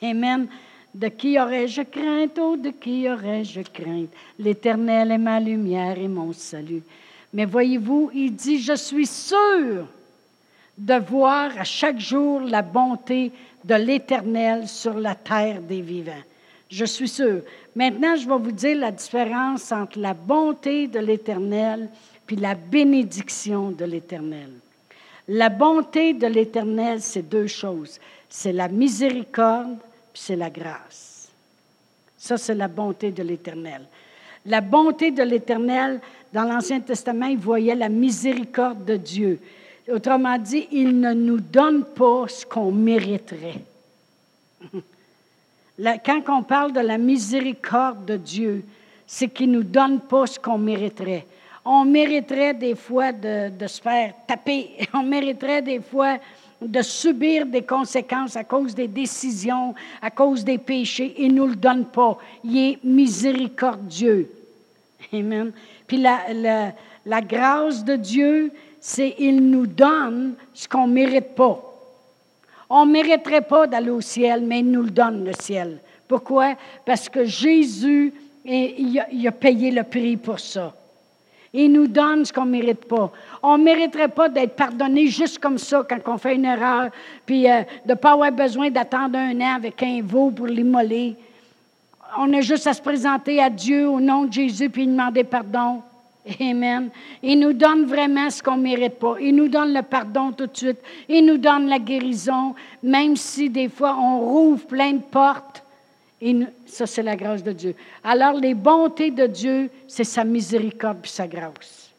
[0.03, 0.47] Amen.
[0.95, 2.39] De qui aurais-je crainte?
[2.39, 4.11] Oh, de qui aurais-je crainte?
[4.39, 6.83] L'Éternel est ma lumière et mon salut.
[7.33, 9.87] Mais voyez-vous, il dit, je suis sûr
[10.77, 13.33] de voir à chaque jour la bonté
[13.67, 16.13] de l'Éternel sur la terre des vivants.
[16.71, 17.43] Je suis sûr.
[17.75, 21.89] Maintenant, je vais vous dire la différence entre la bonté de l'Éternel
[22.27, 24.51] puis la bénédiction de l'Éternel.
[25.29, 27.99] La bonté de l'Éternel, c'est deux choses.
[28.29, 29.79] C'est la miséricorde,
[30.13, 31.29] puis c'est la grâce.
[32.17, 33.83] Ça, c'est la bonté de l'Éternel.
[34.47, 36.01] La bonté de l'Éternel,
[36.33, 39.41] dans l'Ancien Testament, il voyait la miséricorde de Dieu.
[39.93, 43.63] Autrement dit, il ne nous donne pas ce qu'on mériterait.
[46.05, 48.65] Quand on parle de la miséricorde de Dieu,
[49.07, 51.27] c'est qu'il ne nous donne pas ce qu'on mériterait.
[51.65, 54.71] On mériterait des fois de, se faire taper.
[54.95, 56.19] On mériterait des fois
[56.63, 61.15] de subir des conséquences à cause des décisions, à cause des péchés.
[61.19, 62.19] Il ne nous le donne pas.
[62.45, 64.31] Il est miséricordieux.
[65.13, 65.53] Amen.
[65.87, 68.53] Puis la, grâce de Dieu,
[68.87, 71.61] c'est qu'il nous donne ce qu'on ne mérite pas.
[72.71, 75.79] On ne mériterait pas d'aller au ciel, mais il nous le donne, le ciel.
[76.07, 76.55] Pourquoi?
[76.85, 78.15] Parce que Jésus,
[78.45, 80.73] il a, il a payé le prix pour ça.
[81.53, 83.11] Il nous donne ce qu'on ne mérite pas.
[83.43, 86.91] On ne mériterait pas d'être pardonné juste comme ça quand on fait une erreur,
[87.27, 91.17] puis euh, de ne pas avoir besoin d'attendre un an avec un veau pour l'immoler
[92.19, 95.83] on a juste à se présenter à Dieu au nom de Jésus puis demander pardon.
[96.41, 96.91] Amen.
[97.23, 99.17] Il nous donne vraiment ce qu'on ne mérite pas.
[99.21, 100.79] Il nous donne le pardon tout de suite.
[101.09, 105.63] Il nous donne la guérison, même si des fois on rouvre plein de portes.
[106.67, 107.75] Ça, c'est la grâce de Dieu.
[108.03, 111.91] Alors, les bontés de Dieu, c'est sa miséricorde et sa grâce.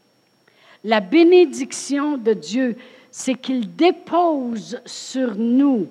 [0.83, 2.75] La bénédiction de Dieu,
[3.11, 5.87] c'est qu'il dépose sur nous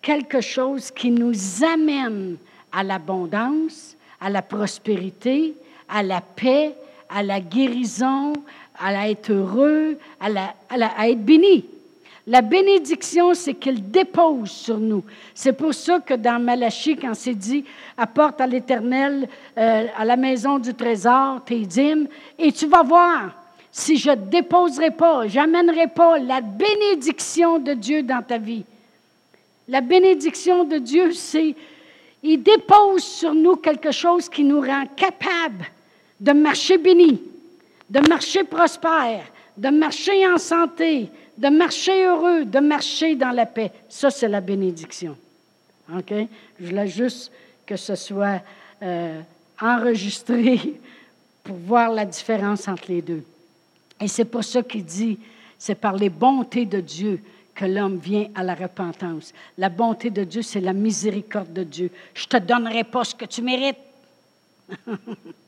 [0.00, 2.36] quelque chose qui nous amène
[2.72, 5.54] à l'abondance, à la prospérité,
[5.88, 6.74] à la paix,
[7.08, 8.32] à la guérison,
[8.78, 10.28] à être heureux, à,
[10.70, 11.64] à, être béni.
[12.26, 15.04] La bénédiction, c'est qu'il dépose sur nous.
[15.34, 17.64] C'est pour ça que dans Malachie, quand c'est dit,
[17.98, 19.28] apporte à l'Éternel,
[19.58, 23.30] euh, à la maison du trésor, tes dîmes, et tu vas voir,
[23.70, 28.64] si je ne déposerai pas, j'amènerai pas la bénédiction de Dieu dans ta vie.
[29.68, 31.54] La bénédiction de Dieu, c'est
[32.22, 35.66] il dépose sur nous quelque chose qui nous rend capables
[36.24, 37.20] de marcher béni,
[37.90, 39.26] de marcher prospère,
[39.58, 43.70] de marcher en santé, de marcher heureux, de marcher dans la paix.
[43.90, 45.18] Ça, c'est la bénédiction.
[45.94, 46.14] OK?
[46.58, 47.30] Je voulais juste
[47.66, 48.40] que ce soit
[48.82, 49.20] euh,
[49.60, 50.80] enregistré
[51.44, 53.22] pour voir la différence entre les deux.
[54.00, 55.18] Et c'est pour ça qu'il dit,
[55.58, 57.20] c'est par les bontés de Dieu
[57.54, 59.34] que l'homme vient à la repentance.
[59.58, 61.90] La bonté de Dieu, c'est la miséricorde de Dieu.
[62.14, 63.76] Je ne te donnerai pas ce que tu mérites.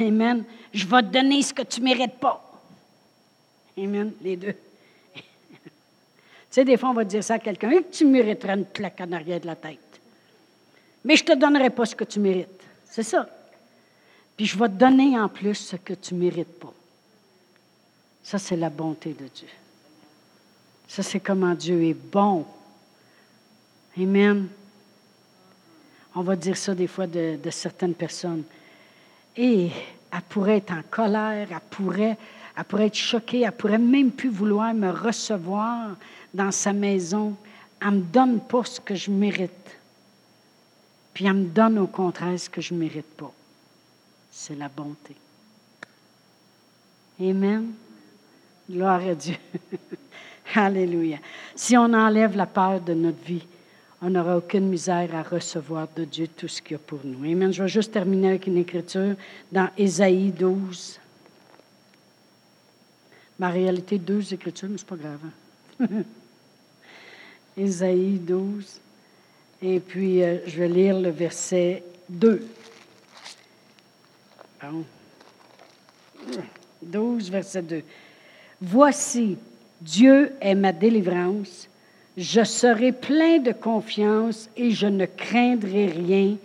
[0.00, 0.44] Amen.
[0.72, 2.42] Je vais te donner ce que tu ne mérites pas.
[3.76, 4.12] Amen.
[4.22, 4.54] Les deux.
[5.14, 5.20] tu
[6.50, 9.12] sais, des fois, on va dire ça à quelqu'un, que tu mériterais une claque en
[9.12, 9.78] arrière de la tête.
[11.04, 12.62] Mais je ne te donnerai pas ce que tu mérites.
[12.84, 13.28] C'est ça.
[14.36, 16.72] Puis je vais te donner en plus ce que tu ne mérites pas.
[18.22, 19.48] Ça, c'est la bonté de Dieu.
[20.86, 22.46] Ça, c'est comment Dieu est bon.
[23.98, 24.48] Amen.
[26.14, 28.44] On va dire ça des fois de, certaines personnes.
[29.36, 29.70] Et
[30.12, 32.18] elle pourrait être en colère, elle pourrait,
[32.56, 35.96] elle pourrait être choquée, elle pourrait même plus vouloir me recevoir
[36.34, 37.34] dans sa maison.
[37.80, 39.50] Elle me donne pas ce que je mérite.
[41.14, 43.32] Puis elle me donne au contraire ce que je mérite pas.
[44.30, 45.14] C'est la bonté.
[47.20, 47.72] Amen.
[48.70, 49.36] Gloire à Dieu.
[50.54, 51.18] Alléluia.
[51.54, 53.44] Si on enlève la peur de notre vie,
[54.02, 57.24] on n'aura aucune misère à recevoir de Dieu tout ce qu'il y a pour nous.
[57.24, 57.52] Amen.
[57.52, 59.14] Je vais juste terminer avec une écriture
[59.52, 60.98] dans Ésaïe 12.
[63.38, 65.20] Ma réalité, deux écritures, mais ce pas grave.
[65.80, 65.86] Hein.
[67.56, 68.80] Ésaïe 12.
[69.62, 72.44] Et puis, euh, je vais lire le verset 2.
[76.82, 77.82] 12, verset 2.
[78.60, 79.36] Voici,
[79.80, 81.68] Dieu est ma délivrance.
[82.16, 86.36] Je serai plein de confiance et je ne craindrai rien,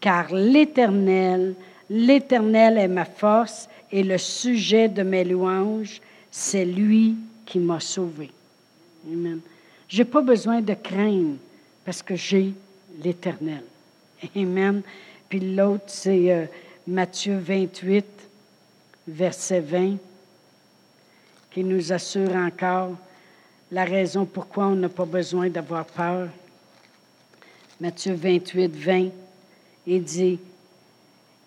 [0.00, 1.54] car l'Éternel,
[1.90, 6.00] l'Éternel est ma force et le sujet de mes louanges,
[6.30, 8.30] c'est lui qui m'a sauvé.
[9.06, 9.40] Amen.
[9.88, 11.36] Je n'ai pas besoin de craindre
[11.84, 12.54] parce que j'ai
[13.02, 13.64] l'Éternel.
[14.36, 14.82] Amen.
[15.28, 16.46] Puis l'autre, c'est euh,
[16.86, 18.04] Matthieu 28,
[19.08, 19.96] verset 20,
[21.50, 22.96] qui nous assure encore
[23.70, 26.28] la raison pourquoi on n'a pas besoin d'avoir peur.
[27.80, 29.08] Matthieu 28, 20,
[29.86, 30.38] il dit,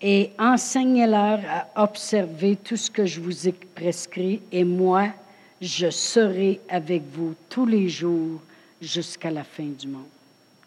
[0.00, 5.08] Et enseignez-leur à observer tout ce que je vous ai prescrit, et moi,
[5.60, 8.40] je serai avec vous tous les jours
[8.80, 10.02] jusqu'à la fin du monde.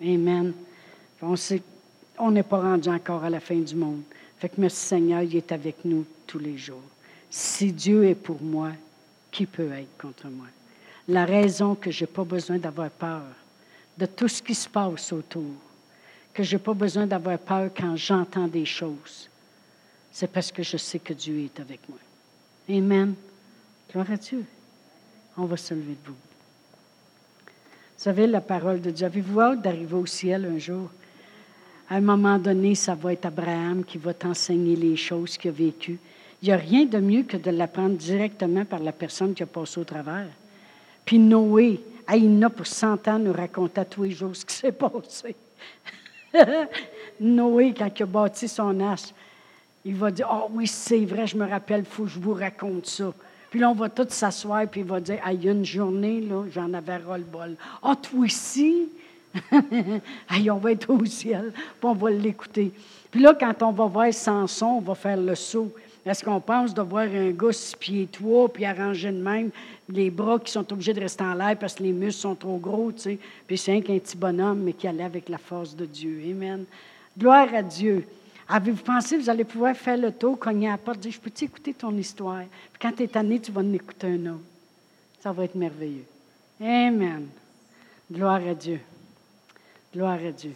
[0.02, 0.54] Amen.
[1.22, 4.02] On n'est pas rendu encore à la fin du monde.
[4.40, 6.82] Fait que merci Seigneur, il est avec nous tous les jours.
[7.30, 8.72] Si Dieu est pour moi,
[9.32, 10.48] qui peut être contre moi?
[11.08, 13.24] La raison que je n'ai pas besoin d'avoir peur
[13.98, 15.54] de tout ce qui se passe autour,
[16.34, 19.30] que je n'ai pas besoin d'avoir peur quand j'entends des choses,
[20.12, 21.98] c'est parce que je sais que Dieu est avec moi.
[22.70, 23.16] Amen.
[23.92, 24.44] Gloire à Dieu.
[25.38, 26.14] On va se lever de vous.
[27.98, 29.06] Vous savez, la parole de Dieu.
[29.06, 30.90] Avez-vous hâte d'arriver au ciel un jour?
[31.90, 35.54] À un moment donné, ça va être Abraham qui va t'enseigner les choses qu'il a
[35.54, 36.00] vécues.
[36.42, 39.48] Il n'y a rien de mieux que de l'apprendre directement par la personne qui a
[39.48, 40.28] passé au travers.
[41.08, 41.80] Puis Noé,
[42.14, 45.38] il a pour 100 ans nous raconter tous les jours ce qui s'est passé.
[47.22, 49.14] Noé, quand il a bâti son arche,
[49.86, 52.88] il va dire Oh oui, c'est vrai, je me rappelle, il faut je vous raconte
[52.88, 53.14] ça.
[53.50, 56.20] Puis là, on va tous s'asseoir, puis il va dire il y a une journée,
[56.20, 57.56] là, j'en avais ras-le-bol.
[57.82, 58.90] Ah, toi aussi?
[60.50, 62.72] On va être au ciel, puis on va l'écouter.
[63.12, 65.72] Puis là, quand on va voir Samson, on va faire le saut.
[66.06, 69.52] Est-ce qu'on pense de voir un gars six pieds trois, puis arrangé de même,
[69.90, 72.58] les bras qui sont obligés de rester en l'air parce que les muscles sont trop
[72.58, 73.20] gros, tu sais.
[73.46, 76.22] Puis c'est un petit bonhomme, mais qui allait avec la force de Dieu.
[76.30, 76.66] Amen.
[77.18, 78.06] Gloire à Dieu.
[78.50, 81.20] Avez-vous pensé que vous allez pouvoir faire le tour, cogner à la porte, dire Je
[81.20, 82.44] peux-tu écouter ton histoire?
[82.72, 84.44] Puis quand tu es tanné, tu vas en écouter un autre.
[85.20, 86.06] Ça va être merveilleux.
[86.62, 87.28] Amen.
[88.12, 88.80] Gloire à Dieu.
[89.94, 90.54] Gloire à Dieu.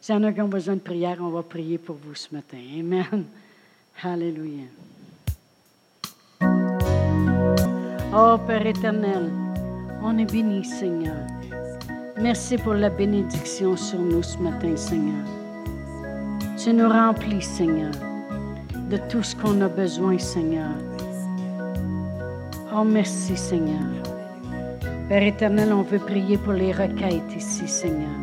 [0.00, 2.34] S'il y en a qui ont besoin de prière, on va prier pour vous ce
[2.34, 2.58] matin.
[2.78, 3.24] Amen.
[4.02, 4.64] Alléluia.
[8.18, 9.30] Oh Père éternel,
[10.02, 11.16] on est béni, Seigneur.
[12.18, 15.22] Merci pour la bénédiction sur nous ce matin, Seigneur.
[16.56, 17.90] Tu nous remplis, Seigneur,
[18.88, 20.70] de tout ce qu'on a besoin, Seigneur.
[22.74, 23.84] Oh, merci, Seigneur.
[25.10, 28.16] Père éternel, on veut prier pour les requêtes ici, Seigneur.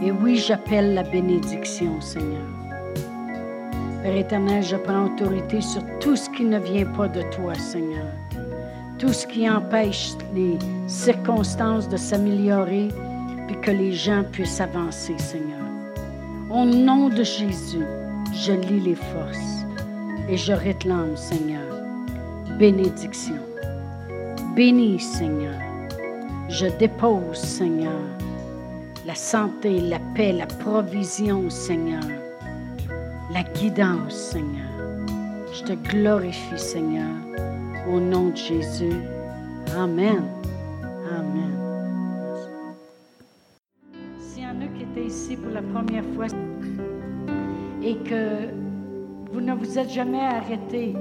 [0.00, 2.46] Et oui, j'appelle la bénédiction, Seigneur.
[4.04, 8.06] Père éternel, je prends autorité sur tout ce qui ne vient pas de toi, Seigneur.
[9.02, 12.86] Tout ce qui empêche les circonstances de s'améliorer,
[13.48, 15.66] puis que les gens puissent avancer, Seigneur.
[16.48, 17.84] Au nom de Jésus,
[18.32, 19.66] je lis les forces
[20.28, 21.66] et je réclame, Seigneur,
[22.60, 23.40] bénédiction.
[24.54, 25.58] Bénis, Seigneur.
[26.48, 28.06] Je dépose, Seigneur,
[29.04, 32.04] la santé, la paix, la provision, Seigneur,
[33.32, 34.70] la guidance, Seigneur.
[35.52, 37.10] Je te glorifie, Seigneur,
[37.92, 39.02] au nom de Jésus.
[39.76, 40.24] Amen.
[41.10, 41.52] Amen.
[44.18, 46.26] S'il y en a qui étaient ici pour la première fois
[47.82, 48.48] et que
[49.30, 50.94] vous ne vous êtes jamais arrêté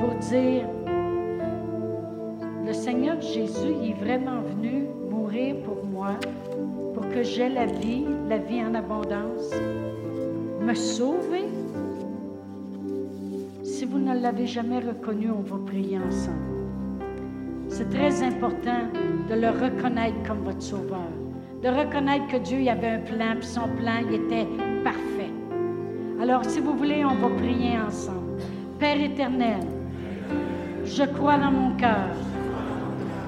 [0.00, 0.66] pour dire,
[2.66, 6.14] le Seigneur Jésus est vraiment venu mourir pour moi,
[6.94, 9.52] pour que j'aie la vie, la vie en abondance,
[10.60, 11.44] me sauver.
[13.86, 16.90] Si vous ne l'avez jamais reconnu, on va prier ensemble.
[17.68, 18.80] C'est très important
[19.30, 21.08] de le reconnaître comme votre sauveur,
[21.62, 24.48] de reconnaître que Dieu avait un plan, puis son plan il était
[24.82, 25.30] parfait.
[26.20, 28.40] Alors, si vous voulez, on va prier ensemble.
[28.80, 29.60] Père éternel,
[30.84, 32.10] je crois dans mon cœur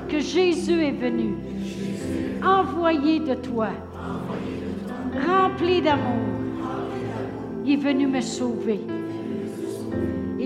[0.09, 1.37] que Jésus est venu,
[2.45, 3.69] envoyé de toi,
[5.25, 6.27] rempli d'amour.
[7.65, 8.81] Il est venu me sauver.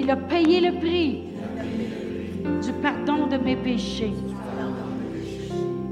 [0.02, 1.22] Il a payé le prix
[2.60, 4.12] du pardon de mes péchés.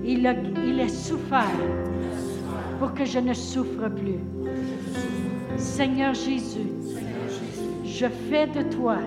[0.04, 0.34] Il a,
[0.66, 1.44] il a souffert
[2.80, 4.18] pour que je ne souffre plus.
[5.56, 6.72] Seigneur Jésus,
[7.84, 8.98] je fais de toi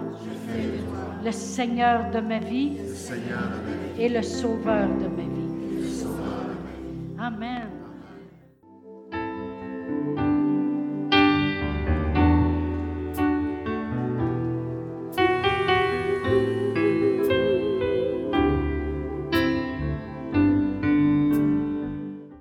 [1.26, 2.78] le Seigneur de ma vie
[4.00, 5.33] et le Sauveur de ma vie.